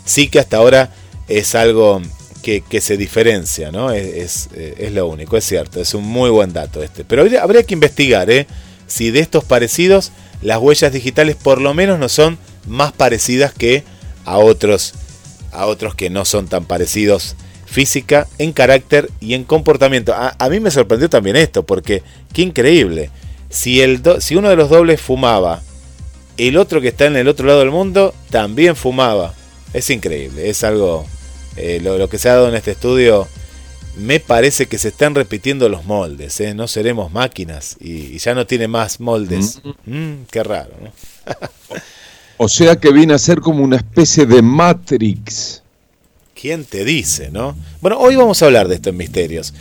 sí 0.04 0.28
que 0.28 0.40
hasta 0.40 0.58
ahora 0.58 0.92
es 1.30 1.56
algo 1.56 2.02
que, 2.42 2.82
se 2.82 2.98
diferencia, 2.98 3.72
¿no? 3.72 3.92
Es, 3.92 4.50
es, 4.54 4.92
lo 4.92 5.08
único, 5.08 5.38
es 5.38 5.46
cierto, 5.46 5.82
es 5.82 5.94
un 5.94 6.04
muy 6.04 6.30
buen 6.30 6.54
dato 6.54 6.82
este. 6.82 7.04
Pero 7.04 7.24
habría, 7.42 7.64
que 7.64 7.74
investigar, 7.74 8.30
¿eh? 8.30 8.48
Si 8.88 9.12
de 9.12 9.20
estos 9.20 9.44
parecidos, 9.44 10.12
las 10.42 10.58
huellas 10.58 10.92
digitales 10.92 11.36
por 11.36 11.62
lo 11.62 11.74
menos 11.74 12.00
no 12.00 12.10
son 12.10 12.38
más 12.68 12.92
parecidas 12.92 13.54
que 13.54 13.84
a 14.26 14.38
otros, 14.38 14.94
a 15.52 15.66
otros 15.66 15.96
que 15.96 16.10
no 16.10 16.26
son 16.26 16.48
tan 16.48 16.66
parecidos 16.66 17.36
física, 17.66 18.28
en 18.40 18.52
carácter 18.52 19.10
y 19.20 19.36
en 19.36 19.44
comportamiento. 19.44 20.14
A, 20.16 20.50
mí 20.50 20.60
me 20.60 20.72
sorprendió 20.72 21.10
también 21.10 21.36
esto, 21.36 21.64
porque 21.64 22.02
qué 22.34 22.42
increíble. 22.42 23.12
Si, 23.50 23.82
el 23.82 24.02
si 24.22 24.36
uno 24.36 24.50
de 24.50 24.56
los 24.56 24.70
dobles 24.70 25.00
fumaba, 25.00 25.62
el 26.38 26.58
otro 26.58 26.82
que 26.82 26.88
está 26.88 27.06
en 27.06 27.16
el 27.16 27.28
otro 27.28 27.46
lado 27.46 27.60
del 27.60 27.72
mundo 27.72 28.14
también 28.32 28.76
fumaba. 28.76 29.34
Es 29.74 29.90
increíble, 29.90 30.50
es 30.50 30.64
algo... 30.64 31.06
Eh, 31.56 31.80
lo, 31.82 32.10
que 32.10 32.18
se 32.18 32.30
ha 32.30 32.34
dado 32.34 32.50
en 32.50 32.56
este 32.56 32.72
estudio, 32.72 33.28
me 33.98 34.20
parece 34.20 34.68
que 34.68 34.78
se 34.78 34.90
están 34.90 35.16
repitiendo 35.16 35.68
los 35.70 35.86
moldes. 35.86 36.40
¿eh? 36.40 36.54
No 36.54 36.68
seremos 36.68 37.12
máquinas 37.12 37.78
y, 37.80 38.18
ya 38.18 38.34
no 38.34 38.46
tiene 38.48 38.68
más 38.68 39.00
moldes. 39.00 39.62
Mm. 39.86 39.96
Mm, 39.96 40.26
qué 40.32 40.44
raro. 40.44 40.74
o 42.38 42.48
sea 42.48 42.76
que 42.76 42.92
viene 42.92 43.14
a 43.14 43.20
ser 43.20 43.40
como 43.40 43.64
una 43.64 43.78
especie 43.78 44.26
de 44.26 44.42
Matrix. 44.42 45.64
¿Quién 46.40 46.64
te 46.64 46.86
dice, 46.86 47.30
no? 47.32 47.58
Bueno, 47.82 47.98
hoy 48.00 48.16
vamos 48.16 48.42
a 48.42 48.46
hablar 48.46 48.70
de 48.70 48.76
esto 48.76 48.90
en 48.90 48.98
Misterios. 48.98 49.54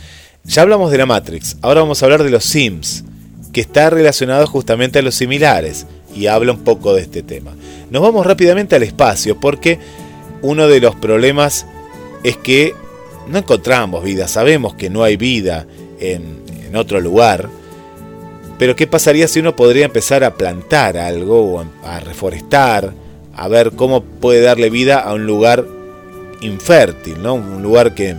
Ya 0.45 0.61
hablamos 0.61 0.89
de 0.89 0.97
la 0.97 1.05
Matrix, 1.05 1.57
ahora 1.61 1.81
vamos 1.81 2.01
a 2.01 2.05
hablar 2.05 2.23
de 2.23 2.29
los 2.29 2.45
Sims, 2.45 3.03
que 3.51 3.59
está 3.59 3.89
relacionado 3.89 4.47
justamente 4.47 4.99
a 4.99 5.01
los 5.01 5.15
similares, 5.15 5.85
y 6.15 6.27
habla 6.27 6.53
un 6.53 6.63
poco 6.63 6.93
de 6.93 7.01
este 7.01 7.21
tema. 7.21 7.53
Nos 7.91 8.01
vamos 8.01 8.25
rápidamente 8.25 8.77
al 8.77 8.83
espacio, 8.83 9.39
porque 9.39 9.77
uno 10.41 10.67
de 10.67 10.79
los 10.79 10.95
problemas 10.95 11.65
es 12.23 12.37
que 12.37 12.73
no 13.27 13.37
encontramos 13.37 14.03
vida, 14.03 14.27
sabemos 14.27 14.73
que 14.73 14.89
no 14.89 15.03
hay 15.03 15.17
vida 15.17 15.65
en, 15.99 16.39
otro 16.75 17.01
lugar, 17.01 17.49
pero 18.59 18.75
¿qué 18.75 18.85
pasaría 18.85 19.27
si 19.27 19.39
uno 19.39 19.55
podría 19.55 19.85
empezar 19.85 20.23
a 20.23 20.35
plantar 20.35 20.97
algo 20.97 21.65
a 21.83 21.99
reforestar, 21.99 22.93
a 23.35 23.47
ver 23.47 23.71
cómo 23.71 24.03
puede 24.03 24.41
darle 24.41 24.69
vida 24.69 24.99
a 24.99 25.15
un 25.15 25.25
lugar 25.25 25.65
infértil, 26.41 27.23
¿no? 27.23 27.33
un 27.33 27.63
lugar 27.63 27.95
que, 27.95 28.15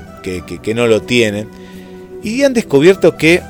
no 0.74 0.86
lo 0.88 1.02
tiene. 1.02 1.46
Y 2.22 2.42
han 2.42 2.54
descubierto 2.54 3.16
que 3.16 3.40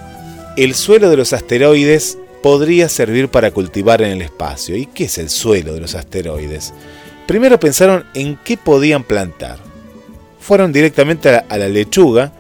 el 0.56 0.74
suelo 0.74 1.08
de 1.08 1.16
los 1.16 1.32
asteroides 1.32 2.18
podría 2.42 2.88
servir 2.88 3.28
para 3.28 3.52
cultivar 3.52 4.02
en 4.02 4.10
el 4.10 4.22
espacio. 4.22 4.76
¿Y 4.76 4.86
qué 4.86 5.04
es 5.04 5.16
el 5.16 5.30
suelo 5.30 5.72
de 5.74 5.80
los 5.80 5.94
asteroides? 5.94 6.74
Primero 7.26 7.58
pensaron 7.58 8.04
en 8.14 8.36
qué 8.44 8.56
podían 8.56 9.04
plantar. 9.04 9.69
Fueron 10.40 10.72
directamente 10.72 11.29
a 11.29 11.59
la, 11.59 11.68
lechuga 11.68 12.33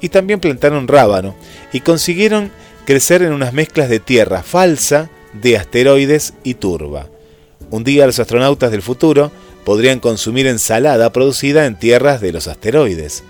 y 0.00 0.08
también 0.08 0.40
plantaron 0.40 0.88
rábano 0.88 1.34
y 1.72 1.80
consiguieron 1.80 2.50
crecer 2.86 3.22
en 3.22 3.32
unas 3.32 3.52
mezclas 3.52 3.88
de 3.88 4.00
tierra 4.00 4.42
falsa, 4.42 5.10
de 5.34 5.56
asteroides 5.56 6.34
y 6.42 6.54
turba. 6.54 7.08
Un 7.70 7.84
día 7.84 8.06
los 8.06 8.18
astronautas 8.18 8.70
del 8.70 8.80
futuro 8.80 9.30
podrían 9.64 10.00
consumir 10.00 10.46
ensalada 10.46 11.12
producida 11.12 11.66
en 11.66 11.78
tierras 11.78 12.20
de 12.20 12.32
los 12.32 12.48
asteroides. 12.48 13.24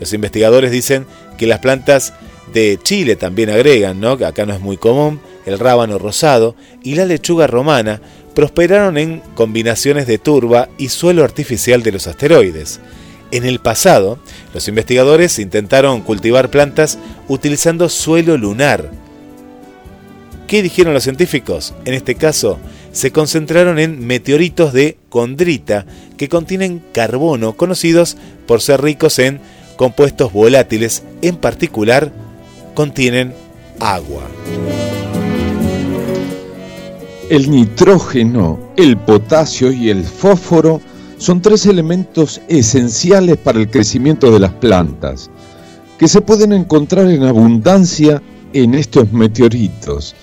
Los 0.00 0.12
investigadores 0.12 0.72
dicen 0.72 1.06
que 1.38 1.46
las 1.46 1.60
plantas 1.60 2.14
de 2.52 2.78
Chile 2.82 3.16
también 3.16 3.50
agregan, 3.50 4.00
¿no? 4.00 4.12
acá 4.12 4.46
no 4.46 4.54
es 4.54 4.60
muy 4.60 4.76
común, 4.76 5.20
el 5.46 5.58
rábano 5.58 5.98
rosado 5.98 6.56
y 6.82 6.94
la 6.94 7.04
lechuga 7.04 7.46
romana 7.46 8.00
prosperaron 8.34 8.98
en 8.98 9.20
combinaciones 9.34 10.06
de 10.06 10.18
turba 10.18 10.68
y 10.78 10.88
suelo 10.88 11.24
artificial 11.24 11.82
de 11.82 11.92
los 11.92 12.06
asteroides. 12.06 12.80
En 13.34 13.44
el 13.44 13.58
pasado, 13.58 14.20
los 14.54 14.68
investigadores 14.68 15.40
intentaron 15.40 16.02
cultivar 16.02 16.50
plantas 16.50 17.00
utilizando 17.26 17.88
suelo 17.88 18.36
lunar. 18.36 18.92
¿Qué 20.46 20.62
dijeron 20.62 20.94
los 20.94 21.02
científicos? 21.02 21.74
En 21.84 21.94
este 21.94 22.14
caso, 22.14 22.60
se 22.92 23.10
concentraron 23.10 23.80
en 23.80 24.06
meteoritos 24.06 24.72
de 24.72 24.98
condrita 25.08 25.84
que 26.16 26.28
contienen 26.28 26.80
carbono, 26.92 27.56
conocidos 27.56 28.16
por 28.46 28.60
ser 28.60 28.82
ricos 28.82 29.18
en 29.18 29.40
compuestos 29.74 30.32
volátiles, 30.32 31.02
en 31.20 31.34
particular 31.34 32.12
contienen 32.74 33.34
agua. 33.80 34.22
El 37.28 37.50
nitrógeno, 37.50 38.60
el 38.76 38.96
potasio 38.96 39.72
y 39.72 39.90
el 39.90 40.04
fósforo 40.04 40.80
son 41.18 41.40
tres 41.40 41.66
elementos 41.66 42.40
esenciales 42.48 43.36
para 43.36 43.58
el 43.58 43.70
crecimiento 43.70 44.30
de 44.30 44.40
las 44.40 44.52
plantas, 44.52 45.30
que 45.98 46.08
se 46.08 46.20
pueden 46.20 46.52
encontrar 46.52 47.08
en 47.08 47.24
abundancia 47.24 48.22
en 48.52 48.74
estos 48.74 49.12
meteoritos 49.12 50.14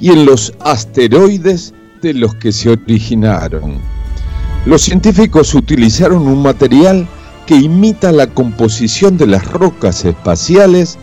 y 0.00 0.10
en 0.10 0.24
los 0.24 0.52
asteroides 0.60 1.74
de 2.02 2.14
los 2.14 2.34
que 2.36 2.52
se 2.52 2.70
originaron. 2.70 3.78
Los 4.66 4.82
científicos 4.82 5.54
utilizaron 5.54 6.26
un 6.26 6.42
material 6.42 7.06
que 7.46 7.56
imita 7.56 8.12
la 8.12 8.26
composición 8.26 9.16
de 9.16 9.26
las 9.26 9.46
rocas 9.46 10.04
espaciales 10.04 10.98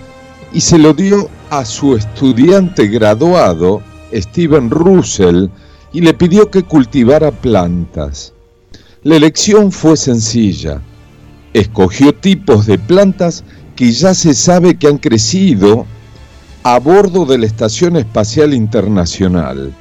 y 0.53 0.61
se 0.61 0.77
lo 0.77 0.93
dio 0.93 1.29
a 1.49 1.65
su 1.65 1.95
estudiante 1.95 2.87
graduado, 2.87 3.81
Steven 4.13 4.69
Russell, 4.69 5.47
y 5.91 6.01
le 6.01 6.13
pidió 6.13 6.49
que 6.49 6.63
cultivara 6.63 7.31
plantas. 7.31 8.33
La 9.03 9.15
elección 9.15 9.71
fue 9.71 9.95
sencilla. 9.95 10.81
Escogió 11.53 12.15
tipos 12.15 12.65
de 12.65 12.79
plantas 12.79 13.43
que 13.75 13.91
ya 13.91 14.15
se 14.15 14.33
sabe 14.33 14.77
que 14.77 14.87
han 14.87 14.97
crecido 14.97 15.85
a 16.63 16.79
bordo 16.79 17.25
de 17.25 17.37
la 17.37 17.45
Estación 17.45 17.95
Espacial 17.95 18.55
Internacional. 18.55 19.71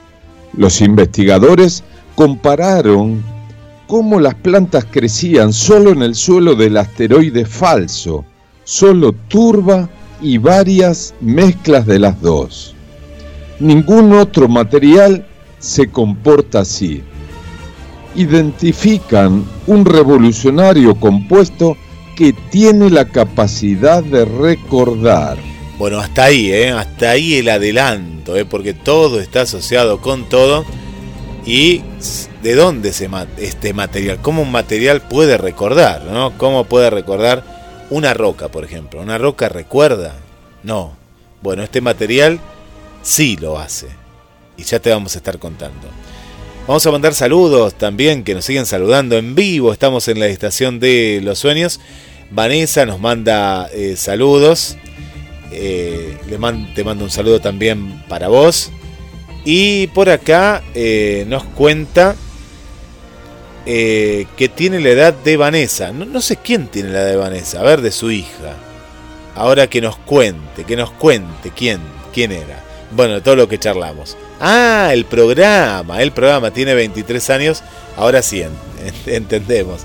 Los 0.52 0.82
investigadores 0.82 1.82
compararon 2.14 3.24
cómo 3.86 4.20
las 4.20 4.34
plantas 4.34 4.84
crecían 4.84 5.52
solo 5.52 5.90
en 5.90 6.02
el 6.02 6.14
suelo 6.14 6.54
del 6.54 6.76
asteroide 6.76 7.46
falso, 7.46 8.24
solo 8.64 9.12
turba 9.28 9.88
y 10.20 10.36
varias 10.36 11.14
mezclas 11.20 11.86
de 11.86 11.98
las 11.98 12.20
dos. 12.20 12.74
Ningún 13.60 14.12
otro 14.12 14.46
material 14.46 15.26
se 15.58 15.88
comporta 15.88 16.60
así. 16.60 17.02
Identifican 18.16 19.44
un 19.66 19.84
revolucionario 19.84 20.94
compuesto 20.94 21.76
que 22.16 22.32
tiene 22.50 22.90
la 22.90 23.04
capacidad 23.04 24.02
de 24.02 24.24
recordar. 24.24 25.36
Bueno, 25.78 25.98
hasta 25.98 26.24
ahí, 26.24 26.50
¿eh? 26.50 26.70
hasta 26.70 27.10
ahí 27.10 27.34
el 27.34 27.50
adelanto, 27.50 28.34
¿eh? 28.36 28.46
porque 28.46 28.72
todo 28.72 29.20
está 29.20 29.42
asociado 29.42 30.00
con 30.00 30.28
todo. 30.28 30.64
¿Y 31.44 31.82
de 32.42 32.54
dónde 32.54 32.92
se 32.92 33.08
este 33.36 33.72
material? 33.72 34.18
¿Cómo 34.20 34.42
un 34.42 34.50
material 34.50 35.02
puede 35.02 35.36
recordar? 35.36 36.04
¿no? 36.04 36.36
¿Cómo 36.38 36.64
puede 36.64 36.90
recordar 36.90 37.44
una 37.90 38.14
roca, 38.14 38.48
por 38.48 38.64
ejemplo? 38.64 39.00
¿Una 39.00 39.18
roca 39.18 39.48
recuerda? 39.48 40.14
No. 40.62 40.96
Bueno, 41.42 41.62
este 41.62 41.80
material 41.80 42.40
sí 43.02 43.36
lo 43.36 43.58
hace. 43.58 43.88
Y 44.56 44.64
ya 44.64 44.80
te 44.80 44.90
vamos 44.90 45.14
a 45.14 45.18
estar 45.18 45.38
contando. 45.38 45.86
Vamos 46.66 46.84
a 46.84 46.90
mandar 46.90 47.14
saludos 47.14 47.74
también, 47.74 48.24
que 48.24 48.34
nos 48.34 48.44
siguen 48.44 48.66
saludando 48.66 49.16
en 49.16 49.36
vivo. 49.36 49.72
Estamos 49.72 50.08
en 50.08 50.18
la 50.18 50.26
estación 50.26 50.80
de 50.80 51.20
los 51.22 51.38
sueños. 51.38 51.78
Vanessa 52.32 52.84
nos 52.84 52.98
manda 52.98 53.68
eh, 53.72 53.94
saludos. 53.96 54.76
Eh, 55.52 56.18
le 56.28 56.38
te 56.74 56.82
mando 56.82 57.04
un 57.04 57.10
saludo 57.10 57.40
también 57.40 58.02
para 58.08 58.26
vos. 58.26 58.72
Y 59.44 59.86
por 59.88 60.10
acá 60.10 60.64
eh, 60.74 61.24
nos 61.28 61.44
cuenta 61.44 62.16
que 63.64 64.50
tiene 64.52 64.80
la 64.80 64.88
edad 64.88 65.14
de 65.14 65.36
Vanessa. 65.36 65.92
No, 65.92 66.20
sé 66.20 66.36
quién 66.36 66.66
tiene 66.66 66.88
la 66.88 67.02
edad 67.02 67.10
de 67.10 67.16
Vanessa. 67.16 67.60
A 67.60 67.62
ver, 67.62 67.80
de 67.80 67.92
su 67.92 68.10
hija. 68.10 68.56
Ahora 69.36 69.68
que 69.68 69.80
nos 69.80 69.98
cuente, 69.98 70.64
que 70.64 70.74
nos 70.74 70.90
cuente 70.90 71.52
quién, 71.54 71.80
quién 72.12 72.32
era. 72.32 72.64
Bueno, 72.90 73.22
todo 73.22 73.36
lo 73.36 73.48
que 73.48 73.58
charlamos. 73.58 74.16
Ah, 74.40 74.90
el 74.92 75.04
programa, 75.04 76.02
el 76.02 76.12
programa 76.12 76.50
tiene 76.50 76.74
23 76.74 77.30
años, 77.30 77.62
ahora 77.96 78.22
sí 78.22 78.42
entendemos. 79.06 79.82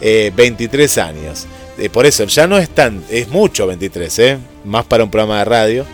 23 0.00 0.96
eh, 0.96 1.00
años. 1.00 1.46
Eh, 1.78 1.88
por 1.88 2.06
eso, 2.06 2.24
ya 2.24 2.46
no 2.46 2.58
es 2.58 2.68
tan, 2.68 3.02
es 3.10 3.28
mucho 3.28 3.66
23, 3.66 4.18
¿eh? 4.18 4.38
más 4.64 4.84
para 4.84 5.04
un 5.04 5.10
programa 5.10 5.38
de 5.38 5.44
radio. 5.44 5.86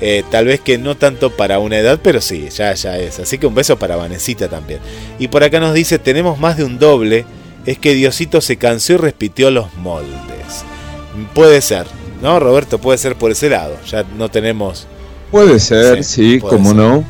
Eh, 0.00 0.24
tal 0.30 0.44
vez 0.44 0.60
que 0.60 0.76
no 0.76 0.94
tanto 0.94 1.34
para 1.34 1.58
una 1.58 1.78
edad, 1.78 1.98
pero 2.02 2.20
sí, 2.20 2.48
ya, 2.54 2.74
ya 2.74 2.98
es. 2.98 3.18
Así 3.18 3.38
que 3.38 3.46
un 3.46 3.54
beso 3.54 3.78
para 3.78 3.96
Vanesita 3.96 4.48
también. 4.48 4.80
Y 5.18 5.28
por 5.28 5.42
acá 5.42 5.58
nos 5.58 5.72
dice, 5.72 5.98
tenemos 5.98 6.38
más 6.38 6.58
de 6.58 6.64
un 6.64 6.78
doble, 6.78 7.24
es 7.64 7.78
que 7.78 7.94
Diosito 7.94 8.40
se 8.40 8.56
cansó 8.56 8.92
y 8.94 8.96
repitió 8.98 9.50
los 9.50 9.74
moldes. 9.76 10.64
Puede 11.34 11.62
ser, 11.62 11.86
¿no, 12.20 12.38
Roberto? 12.38 12.78
Puede 12.78 12.98
ser 12.98 13.16
por 13.16 13.30
ese 13.30 13.48
lado. 13.48 13.76
Ya 13.90 14.04
no 14.18 14.28
tenemos... 14.28 14.86
Puede 15.30 15.58
ser, 15.58 16.04
sí, 16.04 16.38
como 16.40 16.72
no. 16.72 17.04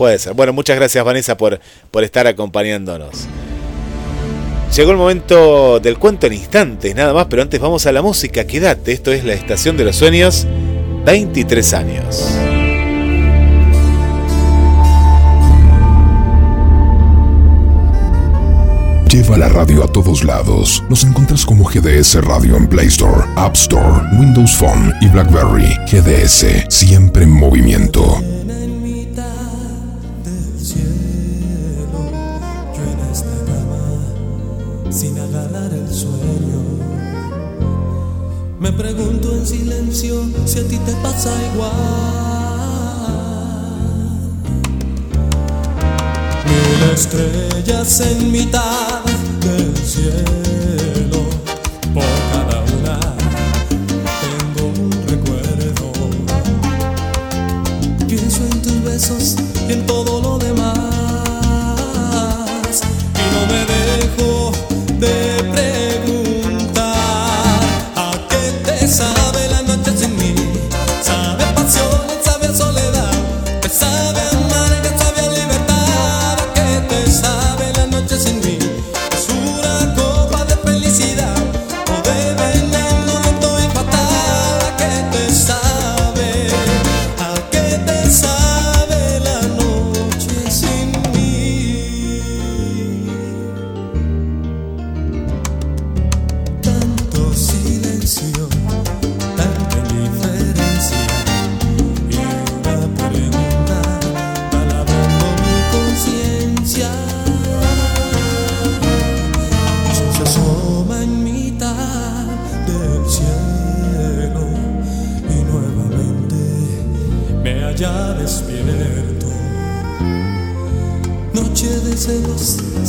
Puede 0.00 0.18
ser. 0.18 0.32
Bueno, 0.32 0.54
muchas 0.54 0.76
gracias 0.76 1.04
Vanessa 1.04 1.36
por, 1.36 1.60
por 1.90 2.04
estar 2.04 2.26
acompañándonos. 2.26 3.26
Llegó 4.74 4.92
el 4.92 4.96
momento 4.96 5.78
del 5.78 5.98
cuento 5.98 6.26
en 6.26 6.32
instantes, 6.32 6.94
nada 6.94 7.12
más, 7.12 7.26
pero 7.28 7.42
antes 7.42 7.60
vamos 7.60 7.84
a 7.84 7.92
la 7.92 8.00
música. 8.00 8.46
Quédate, 8.46 8.92
esto 8.92 9.12
es 9.12 9.24
la 9.24 9.34
Estación 9.34 9.76
de 9.76 9.84
los 9.84 9.96
Sueños, 9.96 10.46
23 11.04 11.74
años. 11.74 12.34
Lleva 19.10 19.36
la 19.36 19.50
radio 19.50 19.84
a 19.84 19.92
todos 19.92 20.24
lados. 20.24 20.82
Nos 20.88 21.04
encuentras 21.04 21.44
como 21.44 21.64
GDS 21.64 22.24
Radio 22.24 22.56
en 22.56 22.66
Play 22.66 22.86
Store, 22.86 23.26
App 23.36 23.54
Store, 23.54 24.00
Windows 24.18 24.56
Phone 24.56 24.94
y 25.02 25.08
BlackBerry. 25.08 25.68
GDS, 25.92 26.46
siempre 26.70 27.24
en 27.24 27.32
movimiento. 27.32 28.39
Me 38.70 38.76
pregunto 38.76 39.34
en 39.34 39.44
silencio 39.44 40.22
si 40.46 40.60
a 40.60 40.68
ti 40.68 40.76
te 40.78 40.92
pasa 41.02 41.32
igual. 41.52 41.72
Mil 46.46 46.82
estrellas 46.94 48.00
en 48.00 48.30
mitad 48.30 49.00
del 49.40 49.76
cielo, 49.76 51.24
por 51.92 52.04
cada 52.32 52.60
una 52.78 53.00
tengo 54.22 54.68
un 54.68 54.92
recuerdo. 55.08 55.90
Pienso 58.06 58.40
en 58.52 58.62
tus 58.62 58.84
besos 58.84 59.34
y 59.68 59.72
en 59.72 59.84
todo 59.84 60.20
lo 60.22 60.38
demás, 60.38 60.76
y 63.16 63.22
no 63.34 63.40
me 63.52 63.64
dejo 63.66 64.39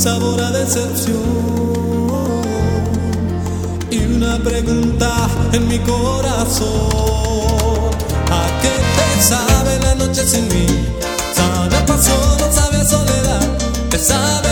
sabor 0.02 0.40
a 0.42 0.50
decepción 0.50 1.22
y 3.88 3.98
una 3.98 4.36
pregunta 4.42 5.28
en 5.52 5.68
mi 5.68 5.78
corazón. 5.78 6.66
¿A 8.28 8.48
qué 8.60 8.72
te 8.96 9.22
sabe 9.22 9.78
la 9.78 9.94
noche 9.94 10.26
sin 10.26 10.48
mí? 10.48 10.66
¿Sabe 11.32 11.76
a 11.76 11.86
pasión 11.86 12.52
sabe 12.52 12.84
soledad? 12.84 13.42
¿Te 13.90 13.98
sabe 14.00 14.51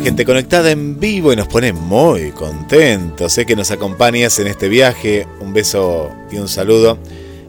Gente 0.00 0.24
conectada 0.24 0.70
en 0.70 0.98
vivo 0.98 1.32
y 1.32 1.36
nos 1.36 1.48
pone 1.48 1.72
muy 1.72 2.30
contentos. 2.30 3.32
Sé 3.32 3.46
que 3.46 3.56
nos 3.56 3.70
acompañas 3.70 4.38
en 4.38 4.46
este 4.46 4.68
viaje. 4.68 5.26
Un 5.40 5.52
beso 5.52 6.10
y 6.30 6.36
un 6.36 6.48
saludo 6.48 6.98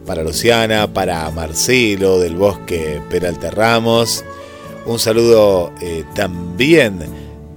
para 0.06 0.24
Luciana, 0.24 0.92
para 0.94 1.30
Marcelo 1.32 2.20
del 2.20 2.36
Bosque 2.36 3.02
Peralta 3.10 3.52
Ramos. 3.52 4.24
Un 4.86 5.00
saludo 5.00 5.74
eh, 5.82 6.04
también 6.14 7.00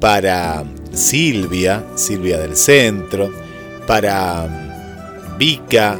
para 0.00 0.64
Silvia, 0.92 1.84
Silvia 1.94 2.38
del 2.38 2.56
Centro, 2.56 3.30
para 3.86 4.48
Vika 5.38 5.98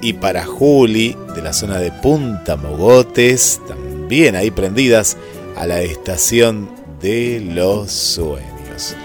y 0.00 0.14
para 0.14 0.44
Juli 0.44 1.16
de 1.34 1.42
la 1.42 1.52
zona 1.52 1.78
de 1.78 1.92
Punta 1.92 2.56
Mogotes, 2.56 3.60
también 3.68 4.36
ahí 4.36 4.50
prendidas 4.50 5.16
a 5.56 5.66
la 5.66 5.82
estación 5.82 6.68
de 7.02 7.40
los 7.40 7.90
sueños. 7.90 8.96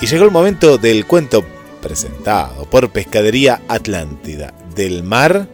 Y 0.00 0.06
llegó 0.06 0.24
el 0.24 0.30
momento 0.30 0.78
del 0.78 1.06
cuento 1.06 1.44
presentado 1.82 2.64
por 2.70 2.90
Pescadería 2.90 3.60
Atlántida, 3.68 4.54
del 4.74 5.02
mar 5.02 5.48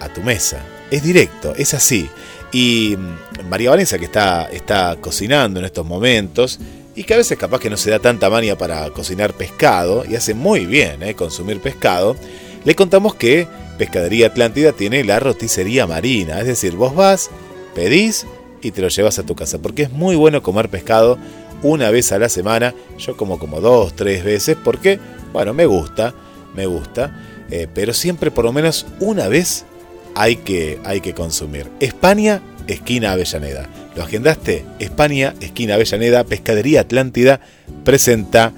a 0.00 0.08
tu 0.12 0.22
mesa. 0.22 0.64
Es 0.90 1.02
directo, 1.02 1.54
es 1.56 1.74
así. 1.74 2.08
Y 2.50 2.96
mm, 2.96 3.48
María 3.48 3.70
Vanessa, 3.70 3.98
que 3.98 4.06
está, 4.06 4.48
está 4.50 4.96
cocinando 5.00 5.60
en 5.60 5.66
estos 5.66 5.86
momentos, 5.86 6.58
y 6.96 7.04
que 7.04 7.14
a 7.14 7.18
veces 7.18 7.38
capaz 7.38 7.60
que 7.60 7.70
no 7.70 7.76
se 7.76 7.90
da 7.90 8.00
tanta 8.00 8.28
mania 8.28 8.58
para 8.58 8.90
cocinar 8.90 9.34
pescado, 9.34 10.04
y 10.08 10.16
hace 10.16 10.34
muy 10.34 10.66
bien 10.66 11.02
eh, 11.02 11.14
consumir 11.14 11.60
pescado, 11.60 12.16
le 12.64 12.74
contamos 12.74 13.14
que 13.14 13.46
Pescadería 13.78 14.28
Atlántida 14.28 14.72
tiene 14.72 15.04
la 15.04 15.20
roticería 15.20 15.86
marina, 15.86 16.40
es 16.40 16.46
decir, 16.46 16.74
vos 16.74 16.94
vas, 16.96 17.30
pedís 17.74 18.26
y 18.62 18.70
te 18.70 18.80
lo 18.80 18.88
llevas 18.88 19.18
a 19.18 19.24
tu 19.24 19.34
casa, 19.34 19.58
porque 19.58 19.82
es 19.82 19.92
muy 19.92 20.16
bueno 20.16 20.42
comer 20.42 20.68
pescado 20.68 21.18
una 21.62 21.90
vez 21.90 22.12
a 22.12 22.18
la 22.18 22.28
semana, 22.28 22.74
yo 22.98 23.16
como 23.16 23.38
como 23.38 23.60
dos, 23.60 23.94
tres 23.94 24.24
veces, 24.24 24.56
porque, 24.62 24.98
bueno, 25.32 25.54
me 25.54 25.66
gusta, 25.66 26.14
me 26.54 26.66
gusta, 26.66 27.16
eh, 27.50 27.66
pero 27.72 27.92
siempre 27.92 28.30
por 28.30 28.44
lo 28.44 28.52
menos 28.52 28.86
una 29.00 29.28
vez 29.28 29.64
hay 30.14 30.36
que, 30.36 30.78
hay 30.84 31.00
que 31.00 31.14
consumir. 31.14 31.68
España, 31.80 32.42
esquina 32.66 33.12
Avellaneda. 33.12 33.68
¿Lo 33.96 34.02
agendaste? 34.02 34.64
España, 34.78 35.34
esquina 35.40 35.74
Avellaneda, 35.74 36.24
Pescadería 36.24 36.82
Atlántida, 36.82 37.40
presenta 37.84 38.52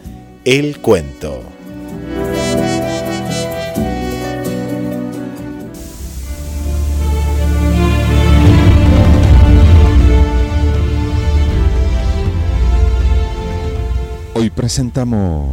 El 0.44 0.78
Cuento. 0.78 1.59
Hoy 14.40 14.48
presentamos 14.48 15.50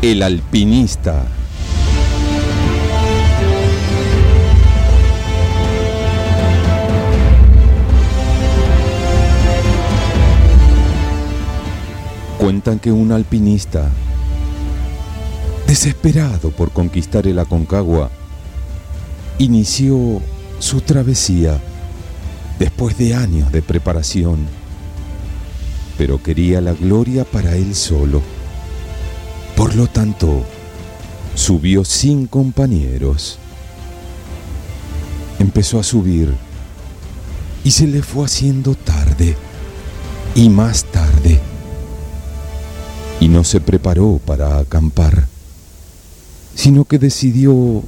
El 0.00 0.22
alpinista. 0.22 1.26
Cuentan 12.38 12.78
que 12.78 12.90
un 12.90 13.12
alpinista, 13.12 13.90
desesperado 15.66 16.50
por 16.50 16.70
conquistar 16.70 17.26
el 17.26 17.38
Aconcagua, 17.38 18.08
inició 19.36 20.22
su 20.60 20.80
travesía 20.80 21.60
después 22.58 22.96
de 22.98 23.14
años 23.14 23.50
de 23.52 23.62
preparación, 23.62 24.46
pero 25.98 26.22
quería 26.22 26.60
la 26.60 26.72
gloria 26.72 27.24
para 27.24 27.56
él 27.56 27.74
solo. 27.74 28.22
Por 29.56 29.74
lo 29.76 29.86
tanto, 29.86 30.44
subió 31.34 31.84
sin 31.84 32.26
compañeros. 32.26 33.38
Empezó 35.38 35.78
a 35.78 35.82
subir 35.82 36.32
y 37.64 37.70
se 37.70 37.86
le 37.86 38.02
fue 38.02 38.24
haciendo 38.24 38.74
tarde 38.74 39.36
y 40.34 40.48
más 40.48 40.84
tarde. 40.84 41.40
Y 43.20 43.28
no 43.28 43.44
se 43.44 43.60
preparó 43.60 44.20
para 44.24 44.58
acampar, 44.58 45.28
sino 46.54 46.84
que 46.84 46.98
decidió 46.98 47.82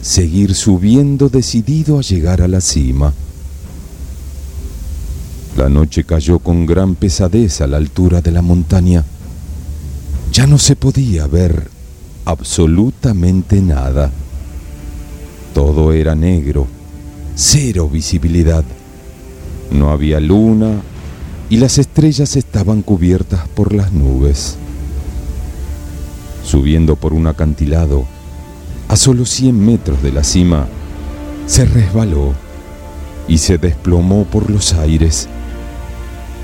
seguir 0.00 0.54
subiendo 0.54 1.28
decidido 1.28 1.98
a 1.98 2.02
llegar 2.02 2.42
a 2.42 2.48
la 2.48 2.60
cima. 2.60 3.12
La 5.58 5.68
noche 5.68 6.04
cayó 6.04 6.38
con 6.38 6.66
gran 6.66 6.94
pesadez 6.94 7.60
a 7.62 7.66
la 7.66 7.78
altura 7.78 8.20
de 8.20 8.30
la 8.30 8.42
montaña. 8.42 9.02
Ya 10.32 10.46
no 10.46 10.56
se 10.56 10.76
podía 10.76 11.26
ver 11.26 11.68
absolutamente 12.26 13.60
nada. 13.60 14.12
Todo 15.54 15.92
era 15.92 16.14
negro, 16.14 16.68
cero 17.34 17.88
visibilidad. 17.92 18.62
No 19.72 19.90
había 19.90 20.20
luna 20.20 20.80
y 21.50 21.56
las 21.56 21.78
estrellas 21.78 22.36
estaban 22.36 22.82
cubiertas 22.82 23.48
por 23.48 23.74
las 23.74 23.92
nubes. 23.92 24.56
Subiendo 26.44 26.94
por 26.94 27.12
un 27.12 27.26
acantilado, 27.26 28.04
a 28.86 28.94
solo 28.94 29.26
100 29.26 29.58
metros 29.58 30.04
de 30.04 30.12
la 30.12 30.22
cima, 30.22 30.68
se 31.48 31.64
resbaló 31.64 32.32
y 33.26 33.38
se 33.38 33.58
desplomó 33.58 34.22
por 34.22 34.50
los 34.50 34.72
aires 34.72 35.28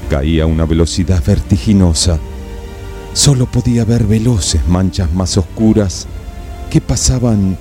Caía 0.08 0.44
a 0.44 0.46
una 0.46 0.66
velocidad 0.66 1.22
vertiginosa. 1.24 2.18
Solo 3.12 3.46
podía 3.46 3.84
ver 3.84 4.04
veloces 4.04 4.66
manchas 4.66 5.12
más 5.12 5.36
oscuras 5.36 6.06
que 6.70 6.80
pasaban 6.80 7.56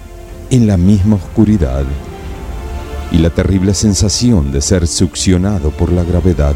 en 0.49 0.67
la 0.67 0.77
misma 0.77 1.15
oscuridad 1.15 1.84
y 3.12 3.17
la 3.19 3.29
terrible 3.29 3.73
sensación 3.73 4.51
de 4.51 4.62
ser 4.62 4.88
succionado 4.88 5.71
por 5.71 5.91
la 5.91 6.03
gravedad. 6.03 6.56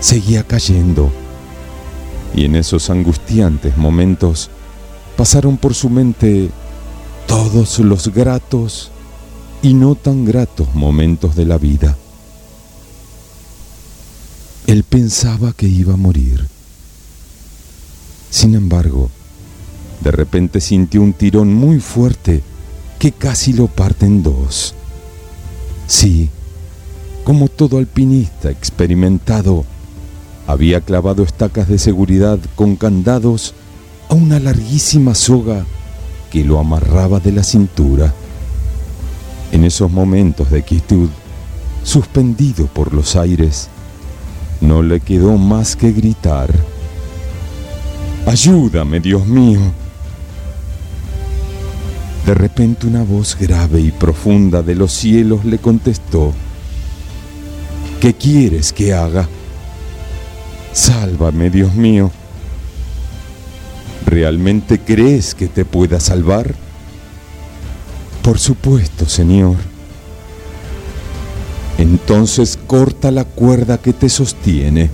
Seguía 0.00 0.42
cayendo 0.42 1.12
y 2.34 2.46
en 2.46 2.56
esos 2.56 2.90
angustiantes 2.90 3.76
momentos 3.76 4.50
pasaron 5.16 5.58
por 5.58 5.74
su 5.74 5.90
mente 5.90 6.50
todos 7.26 7.78
los 7.78 8.08
gratos 8.08 8.90
y 9.62 9.74
no 9.74 9.94
tan 9.94 10.24
gratos 10.24 10.74
momentos 10.74 11.36
de 11.36 11.44
la 11.44 11.58
vida. 11.58 11.96
Él 14.72 14.84
pensaba 14.84 15.52
que 15.52 15.68
iba 15.68 15.92
a 15.92 15.98
morir. 15.98 16.46
Sin 18.30 18.54
embargo, 18.54 19.10
de 20.00 20.10
repente 20.10 20.62
sintió 20.62 21.02
un 21.02 21.12
tirón 21.12 21.52
muy 21.52 21.78
fuerte 21.78 22.40
que 22.98 23.12
casi 23.12 23.52
lo 23.52 23.66
parte 23.66 24.06
en 24.06 24.22
dos. 24.22 24.74
Sí, 25.86 26.30
como 27.22 27.48
todo 27.48 27.76
alpinista 27.76 28.50
experimentado, 28.50 29.66
había 30.46 30.80
clavado 30.80 31.22
estacas 31.22 31.68
de 31.68 31.78
seguridad 31.78 32.38
con 32.54 32.76
candados 32.76 33.52
a 34.08 34.14
una 34.14 34.40
larguísima 34.40 35.14
soga 35.14 35.66
que 36.30 36.44
lo 36.44 36.58
amarraba 36.58 37.20
de 37.20 37.32
la 37.32 37.42
cintura. 37.42 38.14
En 39.52 39.64
esos 39.64 39.90
momentos 39.90 40.50
de 40.50 40.62
quietud, 40.62 41.10
suspendido 41.84 42.68
por 42.68 42.94
los 42.94 43.16
aires, 43.16 43.68
no 44.62 44.82
le 44.82 45.00
quedó 45.00 45.36
más 45.36 45.76
que 45.76 45.92
gritar, 45.92 46.50
Ayúdame, 48.26 49.00
Dios 49.00 49.26
mío. 49.26 49.60
De 52.24 52.34
repente 52.34 52.86
una 52.86 53.02
voz 53.02 53.36
grave 53.38 53.80
y 53.80 53.90
profunda 53.90 54.62
de 54.62 54.76
los 54.76 54.92
cielos 54.92 55.44
le 55.44 55.58
contestó, 55.58 56.32
¿qué 58.00 58.14
quieres 58.14 58.72
que 58.72 58.94
haga? 58.94 59.28
Sálvame, 60.72 61.50
Dios 61.50 61.74
mío. 61.74 62.10
¿Realmente 64.06 64.80
crees 64.80 65.34
que 65.34 65.48
te 65.48 65.64
pueda 65.64 65.98
salvar? 65.98 66.54
Por 68.22 68.38
supuesto, 68.38 69.08
Señor. 69.08 69.56
Entonces 71.76 72.56
corta 72.72 73.10
la 73.10 73.26
cuerda 73.26 73.76
que 73.76 73.92
te 73.92 74.08
sostiene. 74.08 74.88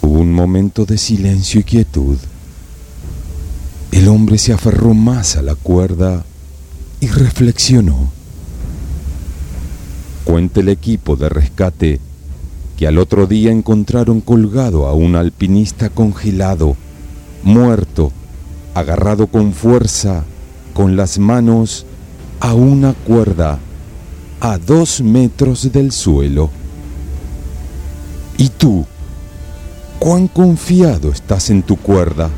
Hubo 0.00 0.20
un 0.20 0.32
momento 0.32 0.86
de 0.86 0.96
silencio 0.96 1.60
y 1.60 1.64
quietud. 1.64 2.16
El 3.90 4.08
hombre 4.08 4.38
se 4.38 4.54
aferró 4.54 4.94
más 4.94 5.36
a 5.36 5.42
la 5.42 5.54
cuerda 5.54 6.24
y 7.00 7.08
reflexionó. 7.08 8.10
Cuenta 10.24 10.60
el 10.60 10.70
equipo 10.70 11.14
de 11.14 11.28
rescate 11.28 12.00
que 12.78 12.86
al 12.86 12.96
otro 12.96 13.26
día 13.26 13.52
encontraron 13.52 14.22
colgado 14.22 14.86
a 14.86 14.94
un 14.94 15.14
alpinista 15.14 15.90
congelado, 15.90 16.74
muerto, 17.42 18.12
agarrado 18.72 19.26
con 19.26 19.52
fuerza, 19.52 20.24
con 20.72 20.96
las 20.96 21.18
manos 21.18 21.84
a 22.40 22.54
una 22.54 22.94
cuerda 22.94 23.60
a 24.44 24.58
dos 24.58 25.00
metros 25.00 25.70
del 25.70 25.92
suelo. 25.92 26.50
¿Y 28.36 28.48
tú? 28.48 28.84
¿Cuán 30.00 30.26
confiado 30.26 31.12
estás 31.12 31.48
en 31.48 31.62
tu 31.62 31.76
cuerda? 31.76 32.28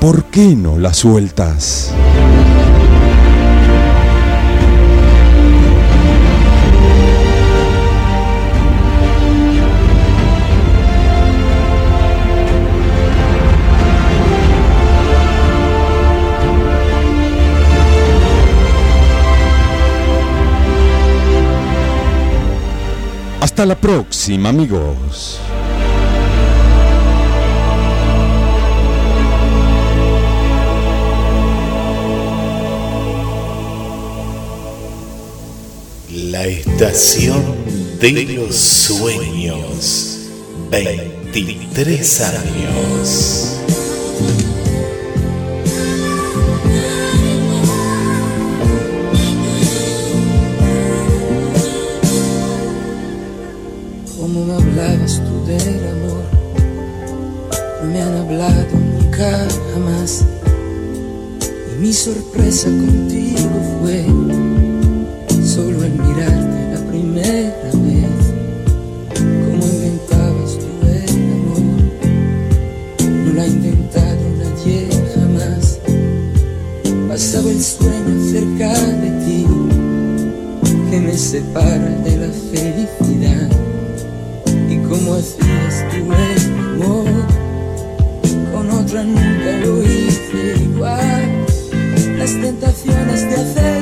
¿Por 0.00 0.24
qué 0.24 0.56
no 0.56 0.78
la 0.78 0.94
sueltas? 0.94 1.92
Hasta 23.60 23.68
la 23.68 23.78
próxima, 23.78 24.48
amigos. 24.48 25.38
La 36.10 36.46
estación 36.46 37.44
de 38.00 38.24
los 38.34 38.56
sueños. 38.56 40.30
23 40.70 42.20
años. 42.22 43.59
Hablado 58.30 58.64
nunca 58.72 59.48
jamás. 59.72 60.24
Y 61.42 61.80
mi 61.80 61.92
sorpresa 61.92 62.68
contigo 62.68 63.50
fue 63.80 64.04
solo 65.44 65.84
el 65.84 65.92
mirarte 65.92 66.60
la 66.72 66.80
primera 66.90 67.70
vez. 67.74 68.20
¿Cómo 69.16 69.64
inventabas 69.66 70.58
tú 70.58 70.68
el 70.86 71.32
amor? 71.32 71.62
No 73.24 73.32
lo 73.32 73.42
ha 73.42 73.46
inventado 73.46 74.22
nadie 74.38 74.88
jamás. 75.14 75.78
Pasaba 77.08 77.50
el 77.50 77.60
sueño 77.60 78.30
cerca 78.30 78.72
de 79.02 79.10
ti 79.24 79.46
que 80.88 81.00
me 81.00 81.16
separa 81.16 81.90
de 82.04 82.16
la 82.16 82.28
felicidad. 82.52 83.50
Y 84.68 84.76
cómo 84.88 85.14
hacías 85.14 85.59
nunca 88.98 89.52
lo 89.64 89.82
hice 89.82 90.56
igual. 90.62 91.46
Las 92.18 92.32
tentaciones 92.32 93.28
de 93.30 93.36
hacerte 93.36 93.79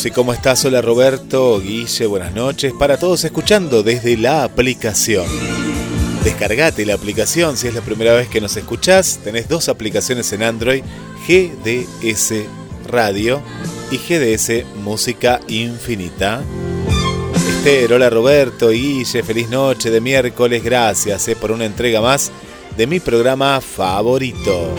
Susi, 0.00 0.12
¿cómo 0.12 0.32
estás? 0.32 0.64
Hola 0.64 0.80
Roberto, 0.80 1.60
Guille, 1.60 2.06
buenas 2.06 2.32
noches. 2.32 2.72
Para 2.72 2.96
todos 2.96 3.22
escuchando 3.22 3.82
desde 3.82 4.16
la 4.16 4.44
aplicación. 4.44 5.26
Descargate 6.24 6.86
la 6.86 6.94
aplicación 6.94 7.58
si 7.58 7.68
es 7.68 7.74
la 7.74 7.82
primera 7.82 8.14
vez 8.14 8.26
que 8.26 8.40
nos 8.40 8.56
escuchás. 8.56 9.20
Tenés 9.22 9.46
dos 9.46 9.68
aplicaciones 9.68 10.32
en 10.32 10.42
Android, 10.42 10.82
GDS 11.28 12.32
Radio 12.88 13.42
y 13.90 13.98
GDS 13.98 14.64
Música 14.76 15.38
Infinita. 15.48 16.42
Esther, 17.58 17.92
hola 17.92 18.08
Roberto 18.08 18.72
y 18.72 18.80
Guille, 18.80 19.22
feliz 19.22 19.50
noche 19.50 19.90
de 19.90 20.00
miércoles, 20.00 20.64
gracias 20.64 21.28
eh, 21.28 21.36
por 21.36 21.52
una 21.52 21.66
entrega 21.66 22.00
más 22.00 22.32
de 22.74 22.86
mi 22.86 23.00
programa 23.00 23.60
favorito. 23.60 24.74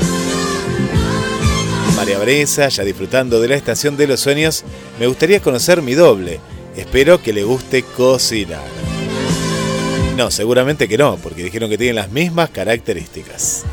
María 1.95 2.17
Bresa, 2.17 2.67
ya 2.69 2.83
disfrutando 2.83 3.39
de 3.39 3.49
la 3.49 3.55
estación 3.55 3.95
de 3.95 4.07
los 4.07 4.19
sueños, 4.19 4.63
me 5.01 5.07
gustaría 5.07 5.41
conocer 5.41 5.81
mi 5.81 5.95
doble. 5.95 6.39
Espero 6.75 7.23
que 7.23 7.33
le 7.33 7.43
guste 7.43 7.81
cocinar. 7.81 8.61
No, 10.15 10.29
seguramente 10.29 10.87
que 10.87 10.95
no, 10.95 11.17
porque 11.17 11.43
dijeron 11.43 11.71
que 11.71 11.77
tienen 11.79 11.95
las 11.95 12.11
mismas 12.11 12.51
características. 12.51 13.65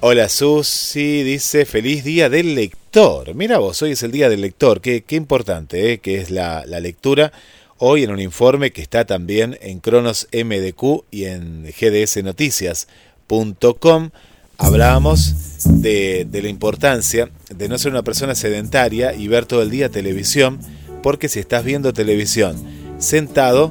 Hola 0.00 0.28
Susi, 0.28 1.22
dice 1.22 1.64
feliz 1.64 2.02
día 2.02 2.28
del 2.28 2.56
lector. 2.56 3.36
Mira 3.36 3.58
vos, 3.58 3.80
hoy 3.82 3.92
es 3.92 4.02
el 4.02 4.10
día 4.10 4.28
del 4.28 4.40
lector, 4.40 4.80
qué, 4.80 5.04
qué 5.04 5.14
importante 5.14 5.92
¿eh? 5.92 5.98
que 5.98 6.16
es 6.16 6.32
la, 6.32 6.64
la 6.66 6.80
lectura. 6.80 7.30
Hoy 7.78 8.02
en 8.02 8.10
un 8.10 8.18
informe 8.18 8.72
que 8.72 8.82
está 8.82 9.04
también 9.04 9.56
en 9.62 9.78
Cronos 9.78 10.26
MDQ 10.32 11.04
y 11.12 11.26
en 11.26 11.66
gdsnoticias.com 11.66 14.10
hablábamos 14.58 15.34
de, 15.64 16.26
de 16.30 16.42
la 16.42 16.48
importancia 16.48 17.30
de 17.54 17.68
no 17.68 17.78
ser 17.78 17.92
una 17.92 18.02
persona 18.02 18.34
sedentaria 18.34 19.14
y 19.14 19.28
ver 19.28 19.46
todo 19.46 19.62
el 19.62 19.70
día 19.70 19.88
televisión, 19.88 20.60
porque 21.02 21.28
si 21.28 21.40
estás 21.40 21.64
viendo 21.64 21.92
televisión 21.92 22.56
sentado, 22.98 23.70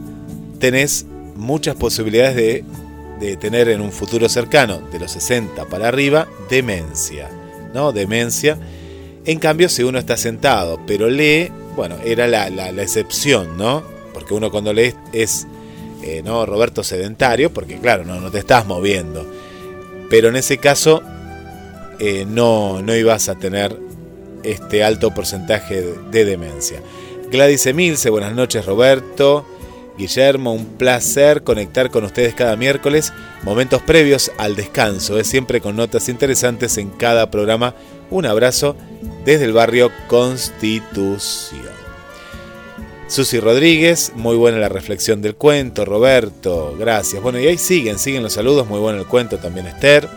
tenés 0.59 1.05
muchas 1.35 1.75
posibilidades 1.75 2.35
de, 2.35 2.63
de 3.19 3.37
tener 3.37 3.69
en 3.69 3.81
un 3.81 3.91
futuro 3.91 4.29
cercano, 4.29 4.81
de 4.91 4.99
los 4.99 5.11
60 5.11 5.65
para 5.65 5.87
arriba, 5.87 6.27
demencia. 6.49 7.29
¿no? 7.73 7.91
Demencia. 7.91 8.57
En 9.25 9.39
cambio, 9.39 9.69
si 9.69 9.83
uno 9.83 9.99
está 9.99 10.17
sentado, 10.17 10.79
pero 10.85 11.09
lee, 11.09 11.49
bueno, 11.75 11.95
era 12.05 12.27
la, 12.27 12.49
la, 12.49 12.69
excepción, 12.81 13.57
¿no? 13.57 13.83
Porque 14.13 14.33
uno 14.33 14.51
cuando 14.51 14.73
lee 14.73 14.93
es, 15.11 15.47
eh, 16.03 16.21
¿no? 16.23 16.45
Roberto 16.45 16.83
sedentario, 16.83 17.51
porque 17.53 17.79
claro, 17.79 18.05
no, 18.05 18.19
no 18.19 18.29
te 18.29 18.39
estás 18.39 18.65
moviendo. 18.67 19.25
Pero 20.09 20.29
en 20.29 20.35
ese 20.35 20.57
caso, 20.57 21.01
eh, 21.99 22.25
no, 22.27 22.81
no 22.81 22.95
ibas 22.95 23.29
a 23.29 23.35
tener 23.35 23.77
este 24.43 24.83
alto 24.83 25.13
porcentaje 25.13 25.81
de, 25.81 25.97
de 26.11 26.25
demencia. 26.25 26.81
Gladys 27.31 27.65
Emilce, 27.65 28.09
buenas 28.09 28.33
noches 28.33 28.65
Roberto. 28.65 29.45
Guillermo, 29.97 30.53
un 30.53 30.65
placer 30.65 31.43
conectar 31.43 31.91
con 31.91 32.03
ustedes 32.03 32.33
cada 32.33 32.55
miércoles, 32.55 33.13
momentos 33.43 33.81
previos 33.81 34.31
al 34.37 34.55
descanso, 34.55 35.19
es 35.19 35.27
siempre 35.27 35.61
con 35.61 35.75
notas 35.75 36.09
interesantes 36.09 36.77
en 36.77 36.89
cada 36.89 37.29
programa. 37.29 37.75
Un 38.09 38.25
abrazo 38.25 38.75
desde 39.25 39.45
el 39.45 39.53
barrio 39.53 39.91
Constitución. 40.07 41.72
Susi 43.13 43.39
Rodríguez, 43.39 44.11
muy 44.15 44.35
buena 44.35 44.57
la 44.57 44.69
reflexión 44.69 45.21
del 45.21 45.35
cuento, 45.35 45.85
Roberto, 45.85 46.75
gracias. 46.79 47.21
Bueno, 47.21 47.39
y 47.39 47.45
ahí 47.45 47.59
siguen, 47.59 47.99
siguen 47.99 48.23
los 48.23 48.33
saludos, 48.33 48.67
muy 48.67 48.79
bueno 48.79 48.97
el 48.97 49.05
cuento 49.05 49.37
también 49.37 49.67
Esther. 49.67 50.09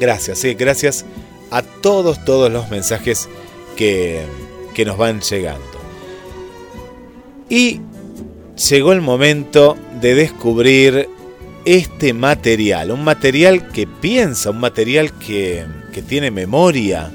Gracias, 0.00 0.38
sí, 0.38 0.54
gracias 0.54 1.04
a 1.52 1.62
todos, 1.62 2.24
todos 2.24 2.50
los 2.50 2.70
mensajes 2.70 3.28
que, 3.76 4.24
que 4.74 4.84
nos 4.84 4.98
van 4.98 5.20
llegando. 5.20 5.62
Y 7.48 7.82
llegó 8.68 8.92
el 8.92 9.00
momento 9.00 9.76
de 10.00 10.16
descubrir 10.16 11.08
este 11.64 12.14
material, 12.14 12.90
un 12.90 13.04
material 13.04 13.68
que 13.68 13.86
piensa, 13.86 14.50
un 14.50 14.58
material 14.58 15.12
que, 15.20 15.64
que 15.92 16.02
tiene 16.02 16.32
memoria. 16.32 17.12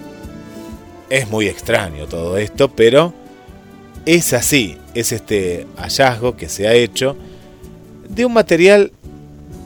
Es 1.10 1.30
muy 1.30 1.48
extraño 1.48 2.08
todo 2.08 2.38
esto, 2.38 2.70
pero 2.74 3.14
es 4.06 4.32
así, 4.32 4.78
es 4.94 5.12
este 5.12 5.68
hallazgo 5.78 6.36
que 6.36 6.50
se 6.50 6.68
ha 6.68 6.74
hecho 6.74 7.16
de 8.08 8.26
un 8.26 8.34
material 8.34 8.92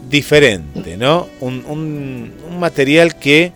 diferente, 0.10 0.98
¿no? 0.98 1.28
Un, 1.42 1.66
un, 1.68 2.60
material 2.60 3.20
que 3.20 3.52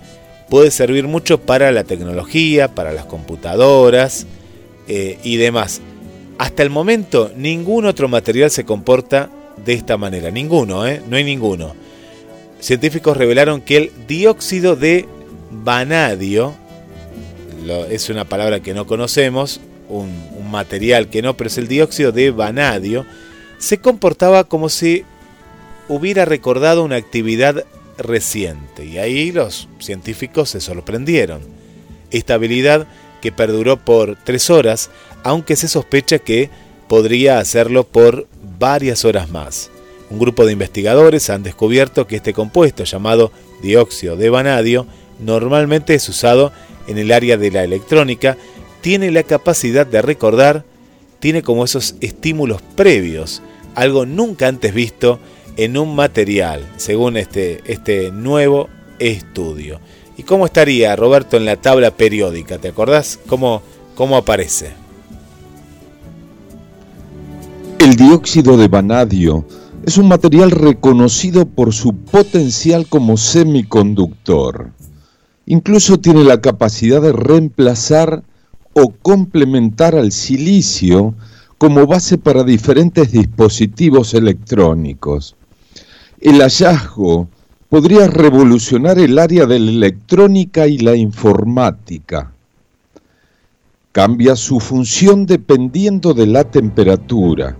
puede 0.49 0.69
servir 0.69 1.07
mucho 1.07 1.39
para 1.39 1.71
la 1.71 1.83
tecnología, 1.83 2.67
para 2.67 2.91
las 2.91 3.05
computadoras 3.05 4.27
eh, 4.87 5.17
y 5.23 5.37
demás. 5.37 5.81
Hasta 6.37 6.61
el 6.61 6.69
momento 6.69 7.31
ningún 7.35 7.85
otro 7.85 8.07
material 8.07 8.51
se 8.51 8.65
comporta 8.65 9.29
de 9.65 9.73
esta 9.73 9.97
manera, 9.97 10.29
ninguno, 10.29 10.85
¿eh? 10.85 11.01
no 11.07 11.17
hay 11.17 11.23
ninguno. 11.23 11.73
Científicos 12.59 13.17
revelaron 13.17 13.61
que 13.61 13.77
el 13.77 13.91
dióxido 14.07 14.75
de 14.75 15.07
vanadio, 15.51 16.53
es 17.89 18.09
una 18.09 18.25
palabra 18.25 18.59
que 18.59 18.73
no 18.73 18.85
conocemos, 18.85 19.61
un, 19.89 20.11
material 20.51 21.09
que 21.09 21.23
no, 21.23 21.35
pero 21.35 21.47
es 21.47 21.57
el 21.57 21.67
dióxido 21.67 22.11
de 22.11 22.29
vanadio, 22.29 23.05
se 23.57 23.79
comportaba 23.79 24.43
como 24.43 24.69
si 24.69 25.03
hubiera 25.87 26.25
recordado 26.25 26.83
una 26.83 26.97
actividad 26.97 27.65
reciente 27.97 28.85
y 28.85 28.97
ahí 28.97 29.31
los 29.31 29.67
científicos 29.79 30.49
se 30.49 30.61
sorprendieron. 30.61 31.41
Esta 32.11 32.35
habilidad 32.35 32.87
que 33.21 33.31
perduró 33.31 33.77
por 33.77 34.17
tres 34.23 34.49
horas, 34.49 34.89
aunque 35.23 35.55
se 35.55 35.67
sospecha 35.67 36.19
que 36.19 36.49
podría 36.87 37.39
hacerlo 37.39 37.85
por 37.85 38.27
varias 38.59 39.05
horas 39.05 39.29
más. 39.29 39.69
Un 40.09 40.19
grupo 40.19 40.45
de 40.45 40.51
investigadores 40.51 41.29
han 41.29 41.43
descubierto 41.43 42.05
que 42.05 42.17
este 42.17 42.33
compuesto 42.33 42.83
llamado 42.83 43.31
dióxido 43.61 44.17
de 44.17 44.29
vanadio 44.29 44.85
normalmente 45.19 45.93
es 45.93 46.09
usado 46.09 46.51
en 46.87 46.97
el 46.97 47.11
área 47.11 47.37
de 47.37 47.51
la 47.51 47.63
electrónica, 47.63 48.37
tiene 48.81 49.11
la 49.11 49.23
capacidad 49.23 49.85
de 49.85 50.01
recordar, 50.01 50.65
tiene 51.19 51.43
como 51.43 51.63
esos 51.63 51.95
estímulos 52.01 52.61
previos, 52.75 53.41
algo 53.75 54.05
nunca 54.05 54.47
antes 54.47 54.73
visto 54.73 55.19
en 55.57 55.77
un 55.77 55.95
material, 55.95 56.65
según 56.77 57.17
este, 57.17 57.61
este 57.65 58.11
nuevo 58.11 58.69
estudio. 58.99 59.79
¿Y 60.17 60.23
cómo 60.23 60.45
estaría, 60.45 60.95
Roberto, 60.95 61.37
en 61.37 61.45
la 61.45 61.55
tabla 61.55 61.91
periódica? 61.91 62.57
¿Te 62.57 62.69
acordás 62.69 63.19
cómo, 63.27 63.61
cómo 63.95 64.17
aparece? 64.17 64.71
El 67.79 67.95
dióxido 67.95 68.57
de 68.57 68.67
vanadio 68.67 69.45
es 69.85 69.97
un 69.97 70.07
material 70.07 70.51
reconocido 70.51 71.45
por 71.45 71.73
su 71.73 71.95
potencial 71.95 72.87
como 72.87 73.17
semiconductor. 73.17 74.71
Incluso 75.47 75.99
tiene 75.99 76.23
la 76.23 76.39
capacidad 76.39 77.01
de 77.01 77.11
reemplazar 77.11 78.23
o 78.73 78.89
complementar 79.01 79.95
al 79.95 80.11
silicio 80.11 81.13
como 81.57 81.85
base 81.85 82.17
para 82.17 82.43
diferentes 82.43 83.11
dispositivos 83.11 84.13
electrónicos. 84.13 85.35
El 86.19 86.41
hallazgo 86.41 87.27
podría 87.69 88.07
revolucionar 88.07 88.99
el 88.99 89.17
área 89.17 89.45
de 89.45 89.59
la 89.59 89.71
electrónica 89.71 90.67
y 90.67 90.77
la 90.77 90.95
informática. 90.95 92.31
Cambia 93.91 94.35
su 94.35 94.59
función 94.59 95.25
dependiendo 95.25 96.13
de 96.13 96.27
la 96.27 96.43
temperatura. 96.43 97.57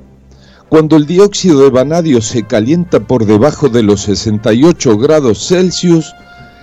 Cuando 0.69 0.95
el 0.95 1.05
dióxido 1.05 1.61
de 1.61 1.69
vanadio 1.69 2.21
se 2.21 2.43
calienta 2.43 3.01
por 3.01 3.25
debajo 3.25 3.67
de 3.67 3.83
los 3.83 4.01
68 4.01 4.97
grados 4.97 5.47
Celsius, 5.47 6.13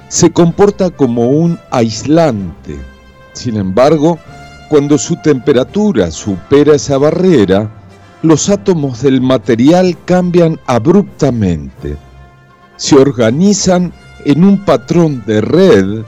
se 0.09 0.31
comporta 0.31 0.91
como 0.91 1.29
un 1.29 1.59
aislante. 1.71 2.79
Sin 3.35 3.57
embargo, 3.57 4.19
cuando 4.69 4.99
su 4.99 5.17
temperatura 5.17 6.11
supera 6.11 6.75
esa 6.75 6.99
barrera, 6.99 7.71
los 8.23 8.49
átomos 8.49 9.03
del 9.03 9.21
material 9.21 9.97
cambian 10.05 10.59
abruptamente, 10.67 11.97
se 12.77 12.97
organizan 12.97 13.93
en 14.25 14.45
un 14.45 14.65
patrón 14.65 15.23
de 15.27 15.41
red 15.41 16.03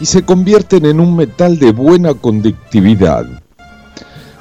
y 0.00 0.06
se 0.06 0.22
convierten 0.22 0.86
en 0.86 0.98
un 0.98 1.14
metal 1.14 1.58
de 1.58 1.72
buena 1.72 2.14
conductividad. 2.14 3.26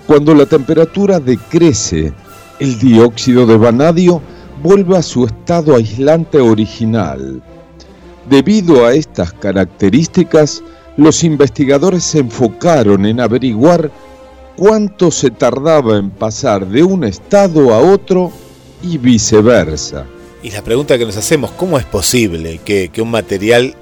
Cuando 0.08 0.34
la 0.34 0.46
temperatura 0.46 1.20
decrece, 1.20 2.14
el 2.60 2.80
dióxido 2.80 3.46
de 3.46 3.58
vanadio 3.58 4.22
vuelve 4.64 4.98
a 4.98 5.04
su 5.04 5.26
estado 5.26 5.76
aislante 5.76 6.40
original. 6.40 7.44
Debido 8.30 8.86
a 8.86 8.94
estas 8.94 9.34
características, 9.34 10.64
los 11.00 11.24
investigadores 11.24 12.04
se 12.04 12.20
enfocaron 12.20 13.06
en 13.06 13.22
averiguar 13.22 13.90
cuánto 14.58 15.12
se 15.12 15.32
tardaba 15.32 15.98
en 15.98 16.10
pasar 16.10 16.68
de 16.68 16.84
un 16.84 17.06
estado 17.06 17.74
a 17.74 17.80
otro 17.80 18.34
y 18.84 18.98
viceversa. 18.98 20.06
Y 20.44 20.52
la 20.52 20.62
pregunta 20.62 20.98
que 20.98 21.06
nos 21.06 21.16
hacemos, 21.16 21.52
¿cómo 21.52 21.78
es 21.80 21.86
posible 21.86 22.60
que, 22.66 22.92
un 22.98 23.12
material 23.12 23.76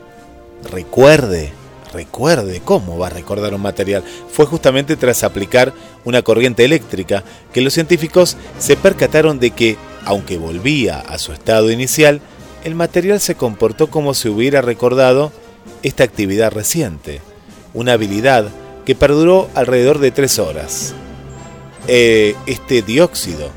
recuerde? 0.72 1.52
Recuerde, 1.92 2.62
¿cómo 2.64 3.00
va 3.00 3.08
a 3.08 3.12
recordar 3.12 3.56
un 3.56 3.62
material? 3.62 4.04
Fue 4.30 4.46
justamente 4.46 4.96
tras 4.96 5.24
aplicar 5.24 5.74
una 6.06 6.22
corriente 6.22 6.66
eléctrica 6.66 7.24
que 7.52 7.62
los 7.62 7.74
científicos 7.74 8.38
se 8.60 8.76
percataron 8.76 9.40
de 9.40 9.50
que, 9.52 9.76
aunque 10.06 10.38
volvía 10.38 11.00
a 11.00 11.18
su 11.18 11.32
estado 11.32 11.72
inicial, 11.72 12.22
el 12.64 12.76
material 12.76 13.20
se 13.20 13.34
comportó 13.34 13.88
como 13.88 14.14
si 14.14 14.30
hubiera 14.30 14.62
recordado 14.62 15.32
esta 15.84 16.04
actividad 16.04 16.52
reciente, 16.52 17.22
una 17.74 17.94
habilidad 17.94 18.50
que 18.86 18.96
perduró 18.96 19.50
alrededor 19.54 20.00
de 20.00 20.12
tres 20.12 20.40
horas. 20.40 20.94
Eh, 21.88 22.36
este 22.46 22.82
dióxido 22.82 23.50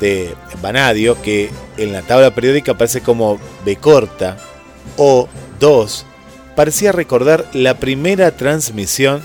de 0.00 0.34
vanadio, 0.62 1.20
que 1.22 1.50
en 1.76 1.92
la 1.92 2.02
tabla 2.02 2.34
periódica 2.34 2.72
aparece 2.72 3.00
como 3.00 3.38
B 3.64 3.76
corta 3.76 4.36
o 4.96 5.28
2, 5.60 6.06
parecía 6.54 6.92
recordar 6.92 7.46
la 7.52 7.78
primera 7.78 8.36
transmisión, 8.36 9.22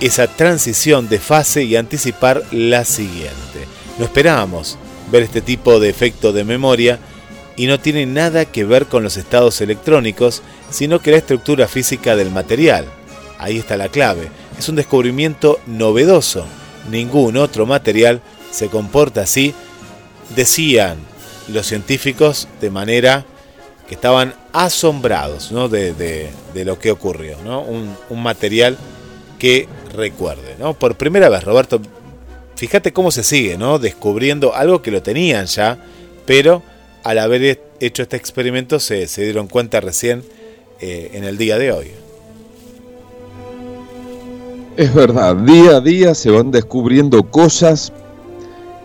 esa 0.00 0.26
transición 0.26 1.08
de 1.08 1.18
fase 1.18 1.64
y 1.64 1.76
anticipar 1.76 2.42
la 2.52 2.84
siguiente. 2.84 3.66
No 3.98 4.04
esperábamos 4.04 4.78
ver 5.10 5.22
este 5.22 5.40
tipo 5.40 5.80
de 5.80 5.88
efecto 5.88 6.32
de 6.32 6.44
memoria 6.44 6.98
y 7.58 7.66
no 7.66 7.78
tiene 7.78 8.06
nada 8.06 8.46
que 8.46 8.64
ver 8.64 8.86
con 8.86 9.02
los 9.02 9.18
estados 9.18 9.60
electrónicos, 9.60 10.42
sino 10.70 11.00
que 11.00 11.10
la 11.10 11.18
estructura 11.18 11.68
física 11.68 12.16
del 12.16 12.30
material. 12.30 12.86
Ahí 13.38 13.58
está 13.58 13.76
la 13.76 13.88
clave 13.88 14.30
es 14.58 14.68
un 14.68 14.76
descubrimiento 14.76 15.60
novedoso. 15.66 16.44
Ningún 16.90 17.36
otro 17.36 17.64
material 17.64 18.20
se 18.50 18.68
comporta 18.68 19.22
así, 19.22 19.54
decían 20.34 20.98
los 21.48 21.66
científicos 21.66 22.48
de 22.60 22.70
manera 22.70 23.24
que 23.86 23.94
estaban 23.94 24.34
asombrados 24.52 25.52
¿no? 25.52 25.68
de, 25.68 26.30
lo 26.54 26.78
que 26.78 26.90
ocurrió. 26.90 27.38
¿no? 27.44 27.62
Un, 27.62 27.96
material 28.22 28.76
que 29.38 29.68
recuerde. 29.94 30.56
¿no? 30.58 30.74
Por 30.74 30.96
primera 30.96 31.28
vez, 31.28 31.44
Roberto, 31.44 31.80
fíjate 32.56 32.92
cómo 32.92 33.10
se 33.10 33.22
sigue 33.22 33.56
¿no? 33.56 33.78
descubriendo 33.78 34.54
algo 34.54 34.82
que 34.82 34.90
lo 34.90 35.02
tenían 35.02 35.46
ya, 35.46 35.78
pero 36.26 36.62
al 37.08 37.16
haber 37.16 37.58
hecho 37.80 38.02
este 38.02 38.18
experimento 38.18 38.78
se, 38.78 39.06
se 39.06 39.22
dieron 39.22 39.48
cuenta 39.48 39.80
recién 39.80 40.22
eh, 40.78 41.12
en 41.14 41.24
el 41.24 41.38
día 41.38 41.56
de 41.56 41.72
hoy. 41.72 41.86
Es 44.76 44.92
verdad, 44.92 45.34
día 45.36 45.76
a 45.76 45.80
día 45.80 46.14
se 46.14 46.30
van 46.30 46.50
descubriendo 46.50 47.22
cosas 47.30 47.94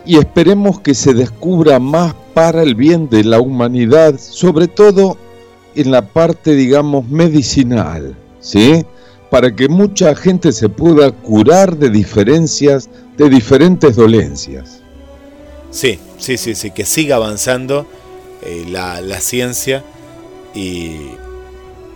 y 0.06 0.20
esperemos 0.20 0.80
que 0.80 0.94
se 0.94 1.14
descubra 1.14 1.80
más 1.80 2.16
para 2.34 2.64
el 2.64 2.76
bien 2.76 3.10
de 3.10 3.26
la 3.26 3.42
humanidad, 3.42 4.18
sobre 4.18 4.70
todo 4.70 5.18
en 5.76 5.92
la 5.92 6.08
parte, 6.08 6.56
digamos, 6.56 7.06
medicinal, 7.10 8.16
¿sí? 8.40 8.86
Para 9.30 9.54
que 9.54 9.68
mucha 9.68 10.16
gente 10.16 10.54
se 10.54 10.70
pueda 10.70 11.12
curar 11.12 11.76
de 11.76 11.90
diferencias, 11.90 12.90
de 13.18 13.30
diferentes 13.30 13.98
dolencias. 13.98 14.80
Sí, 15.72 16.00
sí, 16.18 16.38
sí, 16.38 16.56
sí, 16.56 16.72
que 16.72 16.86
siga 16.86 17.18
avanzando 17.18 17.86
eh, 18.46 18.66
la, 18.68 19.20
ciencia 19.22 19.84
y, 20.54 20.98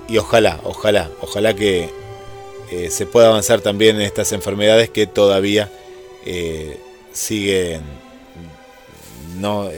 y 0.07 0.17
ojalá, 0.17 0.59
ojalá, 0.63 1.09
ojalá 1.21 1.53
que 1.53 1.89
eh, 2.71 2.89
se 2.89 3.05
puede 3.05 3.27
avanzar 3.27 3.61
también 3.61 3.97
en 3.97 4.03
estas 4.03 4.31
enfermedades 4.31 4.89
que 4.89 5.07
todavía 5.07 5.71
eh, 6.25 6.79
siguen, 7.13 7.81
no, 9.39 9.69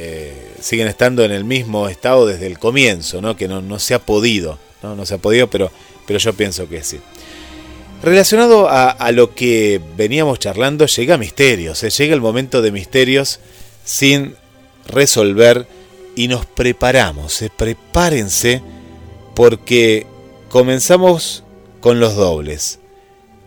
siguen 0.59 0.87
estando 0.87 1.23
en 1.23 1.31
el 1.31 1.43
mismo 1.43 1.89
estado 1.89 2.25
desde 2.25 2.47
el 2.47 2.59
comienzo, 2.59 3.21
¿no? 3.21 3.35
que 3.35 3.47
no, 3.47 3.79
se 3.79 3.93
ha 3.93 3.99
podido 3.99 4.57
no, 4.81 4.95
no 4.95 5.05
se 5.05 5.15
ha 5.15 5.17
podido, 5.17 5.49
pero, 5.49 5.71
pero 6.07 6.19
yo 6.19 6.33
pienso 6.33 6.67
que 6.69 6.83
sí. 6.83 6.99
Relacionado 8.01 8.69
a, 8.69 9.11
lo 9.11 9.35
que 9.35 9.81
veníamos 9.97 10.39
charlando, 10.39 10.85
llega 10.85 11.17
Misterios, 11.17 11.81
llega 11.81 12.15
el 12.15 12.21
momento 12.21 12.61
de 12.61 12.71
Misterios 12.71 13.41
sin 13.83 14.35
resolver 14.87 15.67
y 16.19 16.27
nos 16.27 16.45
preparamos, 16.45 17.41
¿eh? 17.41 17.49
prepárense 17.49 18.61
porque 19.35 20.05
comenzamos 20.49 21.45
con 21.79 22.01
los 22.01 22.17
dobles. 22.17 22.79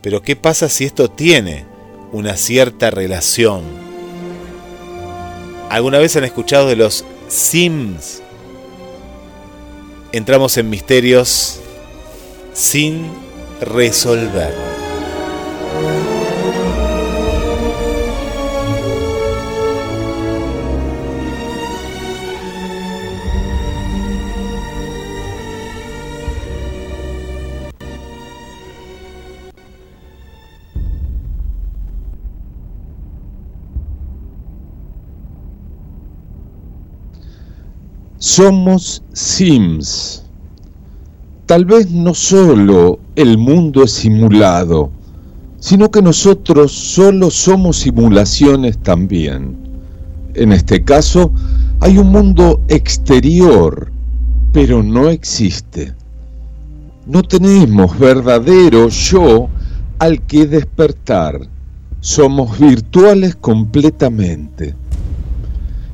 Pero 0.00 0.22
¿qué 0.22 0.36
pasa 0.36 0.70
si 0.70 0.86
esto 0.86 1.10
tiene 1.10 1.66
una 2.12 2.34
cierta 2.38 2.90
relación? 2.90 3.60
¿Alguna 5.68 5.98
vez 5.98 6.16
han 6.16 6.24
escuchado 6.24 6.66
de 6.66 6.76
los 6.76 7.04
Sims? 7.28 8.22
Entramos 10.12 10.56
en 10.56 10.70
misterios 10.70 11.60
sin 12.54 13.04
resolver. 13.60 14.61
Somos 38.34 39.02
Sims. 39.12 40.24
Tal 41.44 41.66
vez 41.66 41.90
no 41.90 42.14
solo 42.14 42.98
el 43.14 43.36
mundo 43.36 43.84
es 43.84 43.92
simulado, 43.92 44.90
sino 45.60 45.90
que 45.90 46.00
nosotros 46.00 46.72
solo 46.72 47.30
somos 47.30 47.80
simulaciones 47.80 48.78
también. 48.78 49.54
En 50.32 50.50
este 50.52 50.82
caso, 50.82 51.30
hay 51.80 51.98
un 51.98 52.10
mundo 52.10 52.62
exterior, 52.68 53.92
pero 54.50 54.82
no 54.82 55.10
existe. 55.10 55.92
No 57.06 57.22
tenemos 57.22 57.98
verdadero 57.98 58.88
yo 58.88 59.50
al 59.98 60.22
que 60.22 60.46
despertar. 60.46 61.38
Somos 62.00 62.58
virtuales 62.58 63.36
completamente. 63.36 64.74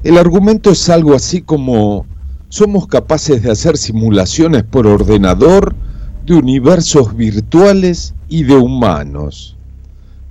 El 0.05 0.17
argumento 0.17 0.71
es 0.71 0.89
algo 0.89 1.17
así 1.17 1.43
como 1.43 2.07
somos 2.49 2.87
capaces 2.87 3.43
de 3.43 3.51
hacer 3.51 3.77
simulaciones 3.77 4.65
por 4.65 4.87
ordenador 4.87 5.75
de 6.25 6.35
universos 6.35 7.15
virtuales 7.15 8.15
y 8.29 8.45
de 8.45 8.57
humanos. 8.57 9.57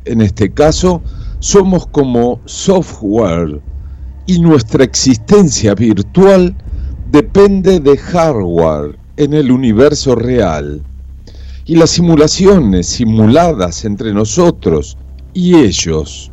En 0.06 0.22
este 0.22 0.52
caso, 0.52 1.02
somos 1.40 1.86
como 1.88 2.42
software 2.46 3.62
y 4.26 4.40
nuestra 4.40 4.84
existencia 4.84 5.76
virtual 5.76 6.56
depende 7.12 7.80
de 7.80 7.98
hardware 7.98 8.98
en 9.18 9.34
el 9.34 9.52
universo 9.52 10.16
real. 10.16 10.82
Y 11.66 11.76
las 11.76 11.92
simulaciones 11.92 12.88
simuladas 12.88 13.86
entre 13.86 14.14
nosotros 14.14 14.98
y 15.34 15.56
ellos. 15.56 16.32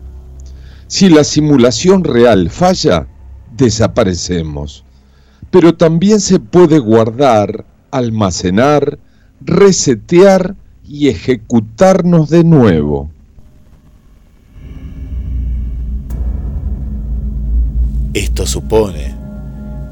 Si 0.86 1.08
la 1.08 1.24
simulación 1.24 2.04
real 2.04 2.48
falla, 2.50 3.06
desaparecemos 3.56 4.84
pero 5.54 5.72
también 5.72 6.18
se 6.18 6.40
puede 6.40 6.80
guardar, 6.80 7.64
almacenar, 7.92 8.98
resetear 9.40 10.56
y 10.84 11.06
ejecutarnos 11.06 12.28
de 12.28 12.42
nuevo. 12.42 13.08
Esto 18.14 18.48
supone 18.48 19.14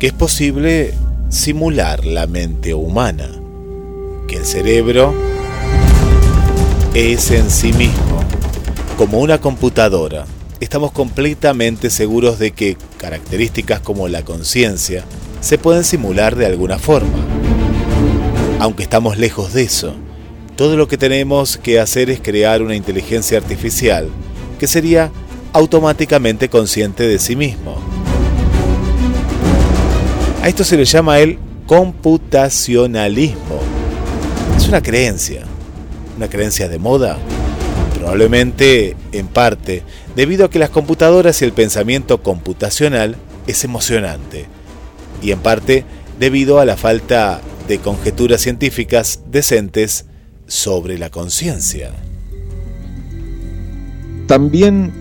que 0.01 0.09
es 0.09 0.13
posible 0.13 0.95
simular 1.29 2.05
la 2.07 2.27
mente 2.27 2.75
humana, 2.75 3.29
que 4.27 4.39
el 4.39 4.45
cerebro 4.45 5.15
es 6.93 7.31
en 7.31 7.49
sí 7.49 7.73
mismo 7.73 8.19
como 8.99 9.21
una 9.21 9.41
computadora. 9.41 10.25
Estamos 10.59 10.91
completamente 10.91 11.89
seguros 11.89 12.41
de 12.41 12.51
que 12.51 12.77
características 12.99 13.79
como 13.79 14.09
la 14.09 14.25
conciencia, 14.25 15.05
se 15.43 15.59
pueden 15.59 15.85
simular 15.85 16.37
de 16.37 16.47
alguna 16.47 16.79
forma. 16.79 17.19
Aunque 18.61 18.85
estamos 18.85 19.19
lejos 19.19 19.53
de 19.53 19.65
eso, 19.65 19.93
todo 20.57 20.77
lo 20.77 20.87
que 20.87 20.97
tenemos 20.97 21.57
que 21.57 21.81
hacer 21.81 22.11
es 22.11 22.21
crear 22.21 22.63
una 22.63 22.77
inteligencia 22.77 23.39
artificial 23.39 24.09
que 24.61 24.69
sería 24.69 25.11
automáticamente 25.53 26.49
consciente 26.49 27.09
de 27.09 27.19
sí 27.19 27.35
mismo. 27.35 27.77
A 30.43 30.49
esto 30.49 30.63
se 30.63 30.77
le 30.77 30.85
llama 30.85 31.19
el 31.19 31.39
computacionalismo. 31.67 33.61
Es 34.57 34.69
una 34.69 34.81
creencia, 34.81 35.43
una 36.17 36.29
creencia 36.29 36.69
de 36.69 36.79
moda, 36.79 37.19
probablemente 37.99 38.97
en 39.11 39.27
parte 39.27 39.83
debido 40.15 40.45
a 40.45 40.51
que 40.51 40.61
las 40.61 40.71
computadoras 40.71 41.43
y 41.43 41.45
el 41.45 41.53
pensamiento 41.53 42.23
computacional 42.23 43.17
es 43.49 43.65
emocionante 43.65 44.47
y 45.23 45.31
en 45.31 45.39
parte 45.39 45.85
debido 46.19 46.59
a 46.59 46.65
la 46.65 46.77
falta 46.77 47.41
de 47.69 47.79
conjeturas 47.79 48.41
científicas 48.41 49.21
decentes 49.31 50.07
sobre 50.47 50.99
la 50.99 51.11
conciencia. 51.11 51.93
También 54.27 54.93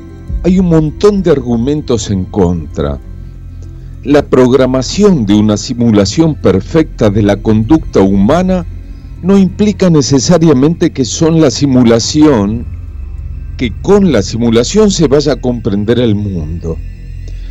hay 0.43 0.59
un 0.59 0.67
montón 0.67 1.24
de 1.24 1.32
argumentos 1.32 2.09
en 2.09 2.26
contra. 2.26 2.99
La 4.03 4.24
programación 4.24 5.26
de 5.26 5.36
una 5.36 5.57
simulación 5.57 6.36
perfecta 6.36 7.09
de 7.09 7.22
la 7.22 7.38
conducta 7.38 8.01
humana 8.01 8.65
no 9.22 9.38
implica 9.38 9.89
necesariamente 9.89 10.91
que 10.91 11.05
son 11.05 11.39
la 11.39 11.51
simulación, 11.51 12.65
que 13.57 13.72
con 13.82 14.11
la 14.11 14.24
simulación 14.24 14.89
se 14.89 15.07
vaya 15.07 15.34
a 15.34 15.41
comprender 15.41 15.99
el 15.99 16.15
mundo. 16.15 16.78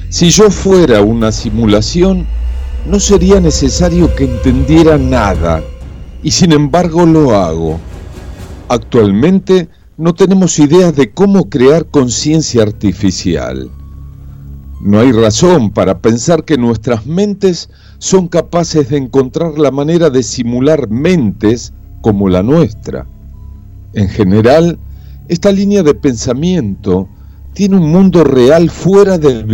Si 0.09 0.31
yo 0.31 0.51
fuera 0.51 1.03
una 1.03 1.31
simulación, 1.31 2.27
no 2.87 2.99
sería 2.99 3.41
necesario 3.41 4.15
que 4.15 4.25
entendiera 4.25 4.99
nada, 4.99 5.63
y 6.23 6.31
sin 6.31 6.53
embargo 6.53 7.07
lo 7.07 7.37
hago. 7.37 7.79
Actualmente 8.69 9.69
no 9.97 10.15
tenemos 10.15 10.59
ideas 10.59 10.95
de 10.97 11.11
cómo 11.13 11.51
crear 11.51 11.87
conciencia 11.87 12.63
artificial. 12.63 13.71
No 14.81 14.99
hay 14.99 15.13
razón 15.13 15.73
para 15.73 15.99
pensar 15.99 16.45
que 16.45 16.57
nuestras 16.57 17.05
mentes 17.05 17.69
son 17.99 18.29
capaces 18.29 18.89
de 18.89 18.97
encontrar 18.97 19.59
la 19.59 19.71
manera 19.71 20.09
de 20.09 20.23
simular 20.23 20.89
mentes 20.89 21.75
como 22.01 22.31
la 22.31 22.43
nuestra. 22.43 23.07
En 23.93 24.09
general, 24.09 24.79
esta 25.29 25.53
línea 25.53 25.83
de 25.83 25.95
pensamiento 25.95 27.09
tiene 27.53 27.77
un 27.77 27.91
mundo 27.91 28.25
real 28.25 28.71
fuera 28.71 29.19
del 29.19 29.45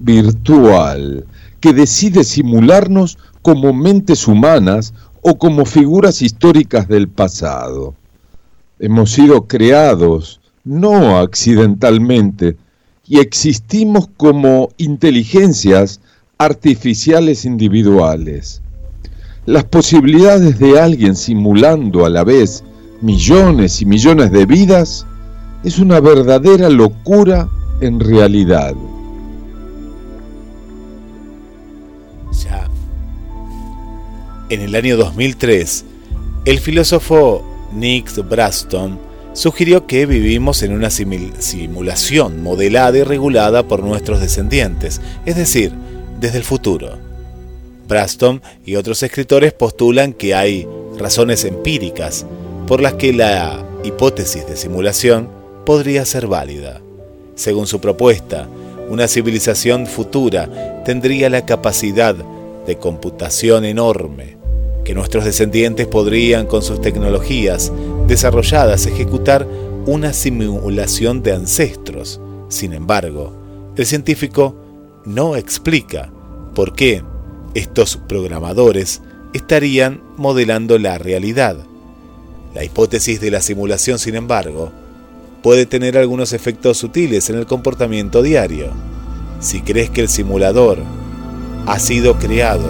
virtual 0.00 1.26
que 1.62 1.72
decide 1.72 2.24
simularnos 2.24 3.16
como 3.40 3.72
mentes 3.72 4.26
humanas 4.28 4.92
o 5.22 5.38
como 5.38 5.64
figuras 5.64 6.20
históricas 6.20 6.88
del 6.88 7.08
pasado. 7.08 7.94
Hemos 8.80 9.12
sido 9.12 9.46
creados 9.46 10.40
no 10.64 11.18
accidentalmente 11.18 12.56
y 13.06 13.20
existimos 13.20 14.08
como 14.16 14.70
inteligencias 14.76 16.00
artificiales 16.36 17.44
individuales. 17.44 18.60
Las 19.46 19.62
posibilidades 19.64 20.58
de 20.58 20.80
alguien 20.80 21.14
simulando 21.14 22.04
a 22.04 22.10
la 22.10 22.24
vez 22.24 22.64
millones 23.00 23.80
y 23.80 23.86
millones 23.86 24.32
de 24.32 24.46
vidas 24.46 25.06
es 25.62 25.78
una 25.78 26.00
verdadera 26.00 26.68
locura 26.68 27.48
en 27.80 28.00
realidad. 28.00 28.74
En 34.52 34.60
el 34.60 34.74
año 34.74 34.98
2003, 34.98 35.84
el 36.44 36.60
filósofo 36.60 37.42
Nick 37.72 38.14
Braston 38.28 38.98
sugirió 39.32 39.86
que 39.86 40.04
vivimos 40.04 40.62
en 40.62 40.74
una 40.74 40.90
simulación 40.90 42.42
modelada 42.42 42.98
y 42.98 43.02
regulada 43.02 43.66
por 43.66 43.82
nuestros 43.82 44.20
descendientes, 44.20 45.00
es 45.24 45.36
decir, 45.36 45.72
desde 46.20 46.36
el 46.36 46.44
futuro. 46.44 46.98
Braston 47.88 48.42
y 48.66 48.74
otros 48.76 49.02
escritores 49.02 49.54
postulan 49.54 50.12
que 50.12 50.34
hay 50.34 50.68
razones 50.98 51.46
empíricas 51.46 52.26
por 52.66 52.82
las 52.82 52.92
que 52.92 53.14
la 53.14 53.64
hipótesis 53.84 54.46
de 54.46 54.58
simulación 54.58 55.30
podría 55.64 56.04
ser 56.04 56.26
válida. 56.26 56.82
Según 57.36 57.66
su 57.66 57.80
propuesta, 57.80 58.46
una 58.90 59.08
civilización 59.08 59.86
futura 59.86 60.82
tendría 60.84 61.30
la 61.30 61.46
capacidad 61.46 62.14
de 62.66 62.76
computación 62.76 63.64
enorme 63.64 64.41
que 64.84 64.94
nuestros 64.94 65.24
descendientes 65.24 65.86
podrían 65.86 66.46
con 66.46 66.62
sus 66.62 66.80
tecnologías 66.80 67.72
desarrolladas 68.06 68.86
ejecutar 68.86 69.46
una 69.86 70.12
simulación 70.12 71.22
de 71.22 71.32
ancestros. 71.32 72.20
Sin 72.48 72.72
embargo, 72.72 73.32
el 73.76 73.86
científico 73.86 74.56
no 75.04 75.36
explica 75.36 76.10
por 76.54 76.74
qué 76.74 77.02
estos 77.54 77.96
programadores 77.96 79.02
estarían 79.32 80.02
modelando 80.16 80.78
la 80.78 80.98
realidad. 80.98 81.56
La 82.54 82.64
hipótesis 82.64 83.20
de 83.20 83.30
la 83.30 83.40
simulación, 83.40 83.98
sin 83.98 84.14
embargo, 84.14 84.72
puede 85.42 85.66
tener 85.66 85.96
algunos 85.96 86.32
efectos 86.32 86.78
sutiles 86.78 87.30
en 87.30 87.38
el 87.38 87.46
comportamiento 87.46 88.22
diario. 88.22 88.70
Si 89.40 89.62
crees 89.62 89.90
que 89.90 90.02
el 90.02 90.08
simulador 90.08 90.78
ha 91.66 91.78
sido 91.78 92.18
creado 92.18 92.68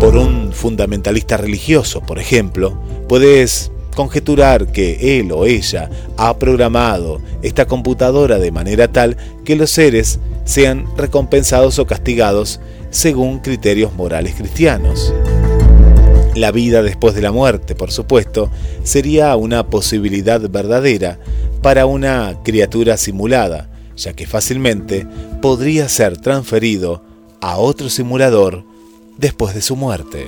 por 0.00 0.16
un 0.16 0.52
fundamentalista 0.52 1.36
religioso, 1.36 2.00
por 2.00 2.18
ejemplo, 2.18 2.80
puedes 3.06 3.70
conjeturar 3.94 4.72
que 4.72 5.20
él 5.20 5.30
o 5.30 5.44
ella 5.44 5.90
ha 6.16 6.38
programado 6.38 7.20
esta 7.42 7.66
computadora 7.66 8.38
de 8.38 8.50
manera 8.50 8.88
tal 8.88 9.18
que 9.44 9.56
los 9.56 9.70
seres 9.70 10.18
sean 10.44 10.86
recompensados 10.96 11.78
o 11.78 11.86
castigados 11.86 12.60
según 12.88 13.40
criterios 13.40 13.92
morales 13.94 14.34
cristianos. 14.36 15.12
La 16.34 16.50
vida 16.50 16.82
después 16.82 17.14
de 17.14 17.20
la 17.20 17.30
muerte, 17.30 17.74
por 17.74 17.92
supuesto, 17.92 18.50
sería 18.82 19.36
una 19.36 19.66
posibilidad 19.66 20.40
verdadera 20.48 21.18
para 21.60 21.84
una 21.84 22.38
criatura 22.42 22.96
simulada, 22.96 23.68
ya 23.96 24.14
que 24.14 24.26
fácilmente 24.26 25.06
podría 25.42 25.90
ser 25.90 26.16
transferido 26.16 27.04
a 27.42 27.58
otro 27.58 27.90
simulador 27.90 28.69
después 29.20 29.54
de 29.54 29.60
su 29.60 29.76
muerte. 29.76 30.26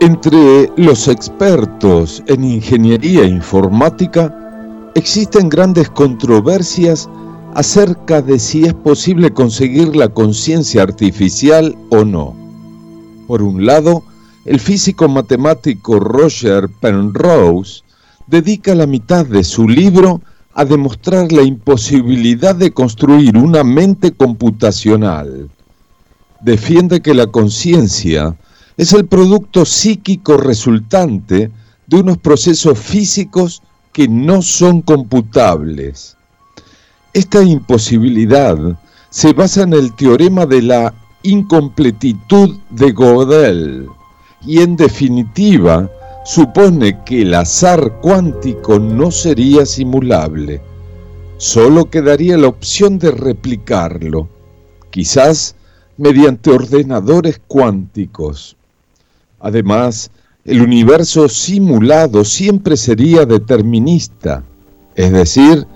Entre 0.00 0.70
los 0.76 1.08
expertos 1.08 2.22
en 2.26 2.44
ingeniería 2.44 3.24
informática 3.24 4.92
existen 4.94 5.48
grandes 5.48 5.88
controversias 5.88 7.08
acerca 7.54 8.20
de 8.20 8.38
si 8.38 8.64
es 8.64 8.74
posible 8.74 9.32
conseguir 9.32 9.96
la 9.96 10.10
conciencia 10.10 10.82
artificial 10.82 11.74
o 11.88 12.04
no. 12.04 12.36
Por 13.26 13.42
un 13.42 13.64
lado, 13.64 14.02
el 14.44 14.60
físico 14.60 15.08
matemático 15.08 15.98
Roger 15.98 16.68
Penrose 16.80 17.82
dedica 18.26 18.74
la 18.74 18.86
mitad 18.86 19.24
de 19.24 19.42
su 19.44 19.66
libro 19.66 20.20
a 20.52 20.66
demostrar 20.66 21.32
la 21.32 21.42
imposibilidad 21.42 22.54
de 22.54 22.70
construir 22.70 23.36
una 23.36 23.64
mente 23.64 24.12
computacional. 24.12 25.48
Defiende 26.40 27.00
que 27.00 27.14
la 27.14 27.26
conciencia 27.26 28.36
es 28.76 28.92
el 28.92 29.06
producto 29.06 29.64
psíquico 29.64 30.36
resultante 30.36 31.50
de 31.88 31.96
unos 31.96 32.18
procesos 32.18 32.78
físicos 32.78 33.62
que 33.92 34.06
no 34.06 34.40
son 34.42 34.82
computables. 34.82 36.16
Esta 37.12 37.42
imposibilidad 37.42 38.56
se 39.10 39.32
basa 39.32 39.62
en 39.62 39.72
el 39.72 39.92
teorema 39.96 40.46
de 40.46 40.62
la 40.62 40.94
incompletitud 41.24 42.56
de 42.70 42.92
Gödel 42.92 43.88
y 44.46 44.60
en 44.60 44.76
definitiva 44.76 45.90
supone 46.24 47.02
que 47.04 47.22
el 47.22 47.34
azar 47.34 47.98
cuántico 48.00 48.78
no 48.78 49.10
sería 49.10 49.66
simulable. 49.66 50.60
Solo 51.38 51.90
quedaría 51.90 52.36
la 52.36 52.48
opción 52.48 52.98
de 52.98 53.10
replicarlo, 53.10 54.28
quizás 54.90 55.56
mediante 55.98 56.50
ordenadores 56.50 57.40
cuánticos. 57.46 58.56
Además, 59.40 60.10
el 60.44 60.62
universo 60.62 61.28
simulado 61.28 62.24
siempre 62.24 62.78
sería 62.78 63.26
determinista, 63.26 64.42
es 64.94 65.12
decir, 65.12 65.66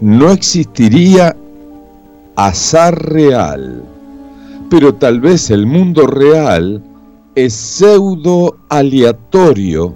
no 0.00 0.30
existiría 0.30 1.36
azar 2.34 2.98
real 3.12 3.82
pero 4.72 4.94
tal 4.94 5.20
vez 5.20 5.50
el 5.50 5.66
mundo 5.66 6.06
real 6.06 6.82
es 7.34 7.52
pseudo 7.52 8.56
aleatorio 8.70 9.94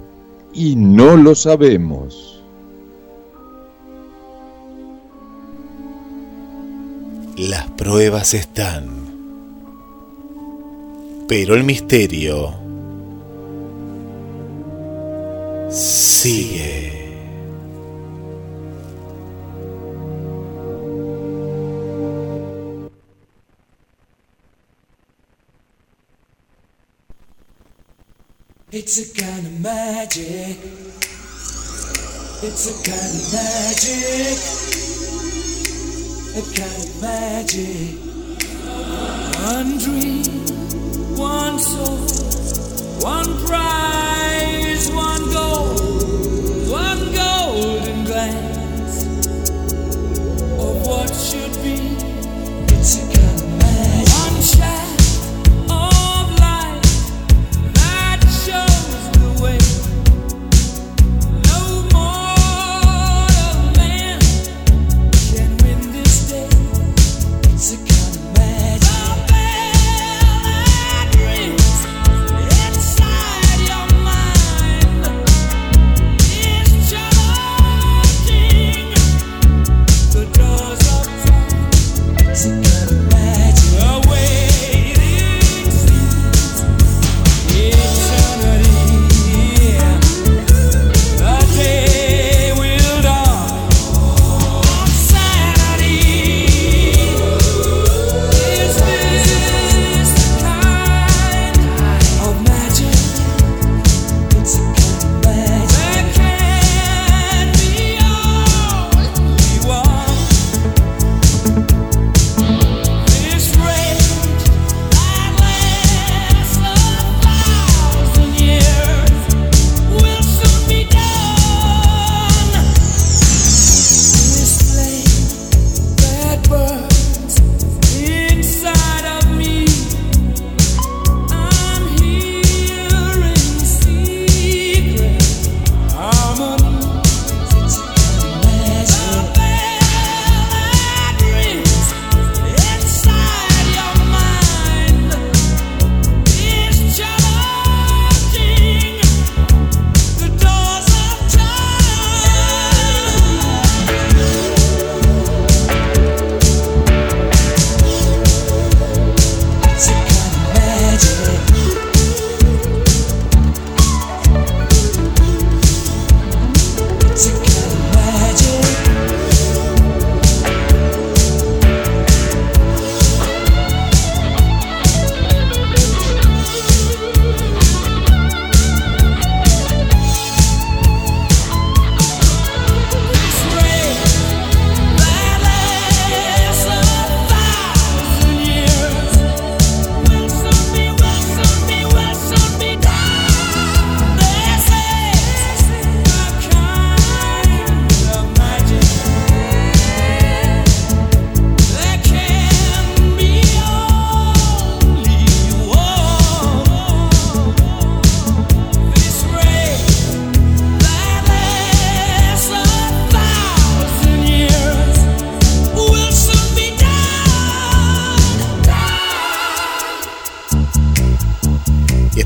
y 0.53 0.75
no 0.75 1.17
lo 1.17 1.33
sabemos. 1.33 2.43
Las 7.37 7.71
pruebas 7.71 8.35
están, 8.35 9.06
pero 11.27 11.55
el 11.55 11.63
misterio 11.63 12.53
sigue. 15.69 16.87
It's 28.69 28.99
a 28.99 29.21
kind 29.21 29.45
of 29.47 29.59
magic. 29.61 30.57
It's 32.43 32.67
a 32.67 32.75
kind 32.87 33.13
of 33.15 33.33
magic. 33.33 34.37
A 36.35 36.43
kind 36.55 36.83
of 36.83 37.01
magic. 37.01 38.07
One 39.47 39.77
dream, 39.77 40.66
one 41.17 41.57
soul, 41.57 41.97
one 43.01 43.45
prize, 43.45 44.06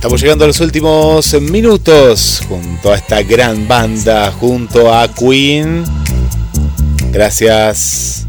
Estamos 0.01 0.19
llegando 0.19 0.45
a 0.45 0.47
los 0.47 0.59
últimos 0.61 1.39
minutos 1.41 2.41
junto 2.49 2.91
a 2.91 2.95
esta 2.95 3.21
gran 3.21 3.67
banda, 3.67 4.31
junto 4.31 4.91
a 4.91 5.07
Queen. 5.13 5.83
Gracias 7.11 8.25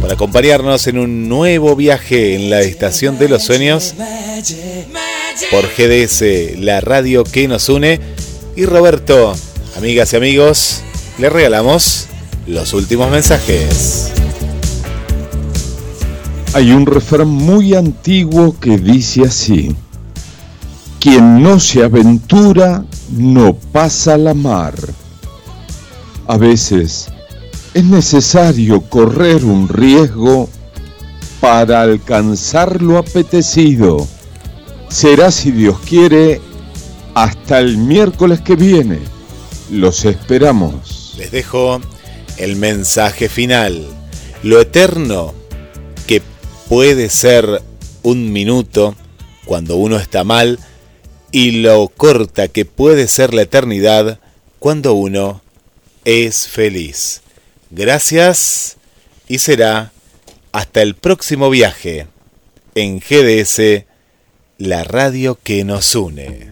por 0.00 0.12
acompañarnos 0.12 0.86
en 0.86 0.98
un 0.98 1.28
nuevo 1.28 1.74
viaje 1.74 2.36
en 2.36 2.50
la 2.50 2.60
estación 2.60 3.18
de 3.18 3.28
los 3.28 3.42
sueños 3.42 3.94
por 5.50 5.64
GDS, 5.76 6.60
la 6.60 6.80
radio 6.80 7.24
que 7.24 7.48
nos 7.48 7.68
une. 7.68 7.98
Y 8.54 8.64
Roberto, 8.64 9.34
amigas 9.76 10.12
y 10.12 10.16
amigos, 10.16 10.82
le 11.18 11.28
regalamos 11.30 12.06
los 12.46 12.74
últimos 12.74 13.10
mensajes. 13.10 14.12
Hay 16.52 16.70
un 16.70 16.86
refrán 16.86 17.26
muy 17.26 17.74
antiguo 17.74 18.54
que 18.60 18.78
dice 18.78 19.22
así. 19.22 19.74
Quien 21.02 21.42
no 21.42 21.58
se 21.58 21.82
aventura 21.82 22.84
no 23.10 23.54
pasa 23.54 24.16
la 24.16 24.34
mar. 24.34 24.76
A 26.28 26.36
veces 26.36 27.08
es 27.74 27.82
necesario 27.82 28.82
correr 28.82 29.44
un 29.44 29.68
riesgo 29.68 30.48
para 31.40 31.82
alcanzar 31.82 32.80
lo 32.80 32.98
apetecido. 32.98 34.06
Será, 34.90 35.32
si 35.32 35.50
Dios 35.50 35.80
quiere, 35.80 36.40
hasta 37.14 37.58
el 37.58 37.78
miércoles 37.78 38.40
que 38.40 38.54
viene. 38.54 39.00
Los 39.72 40.04
esperamos. 40.04 41.16
Les 41.18 41.32
dejo 41.32 41.80
el 42.36 42.54
mensaje 42.54 43.28
final. 43.28 43.88
Lo 44.44 44.60
eterno 44.60 45.34
que 46.06 46.22
puede 46.68 47.08
ser 47.08 47.60
un 48.04 48.32
minuto 48.32 48.94
cuando 49.44 49.74
uno 49.74 49.96
está 49.96 50.22
mal 50.22 50.60
y 51.32 51.62
lo 51.62 51.88
corta 51.88 52.48
que 52.48 52.64
puede 52.66 53.08
ser 53.08 53.32
la 53.32 53.42
eternidad 53.42 54.20
cuando 54.58 54.92
uno 54.92 55.42
es 56.04 56.46
feliz. 56.46 57.22
Gracias 57.70 58.76
y 59.26 59.38
será 59.38 59.92
hasta 60.52 60.82
el 60.82 60.94
próximo 60.94 61.48
viaje 61.48 62.06
en 62.74 63.00
GDS, 63.00 63.86
la 64.58 64.84
radio 64.84 65.38
que 65.42 65.64
nos 65.64 65.94
une. 65.94 66.51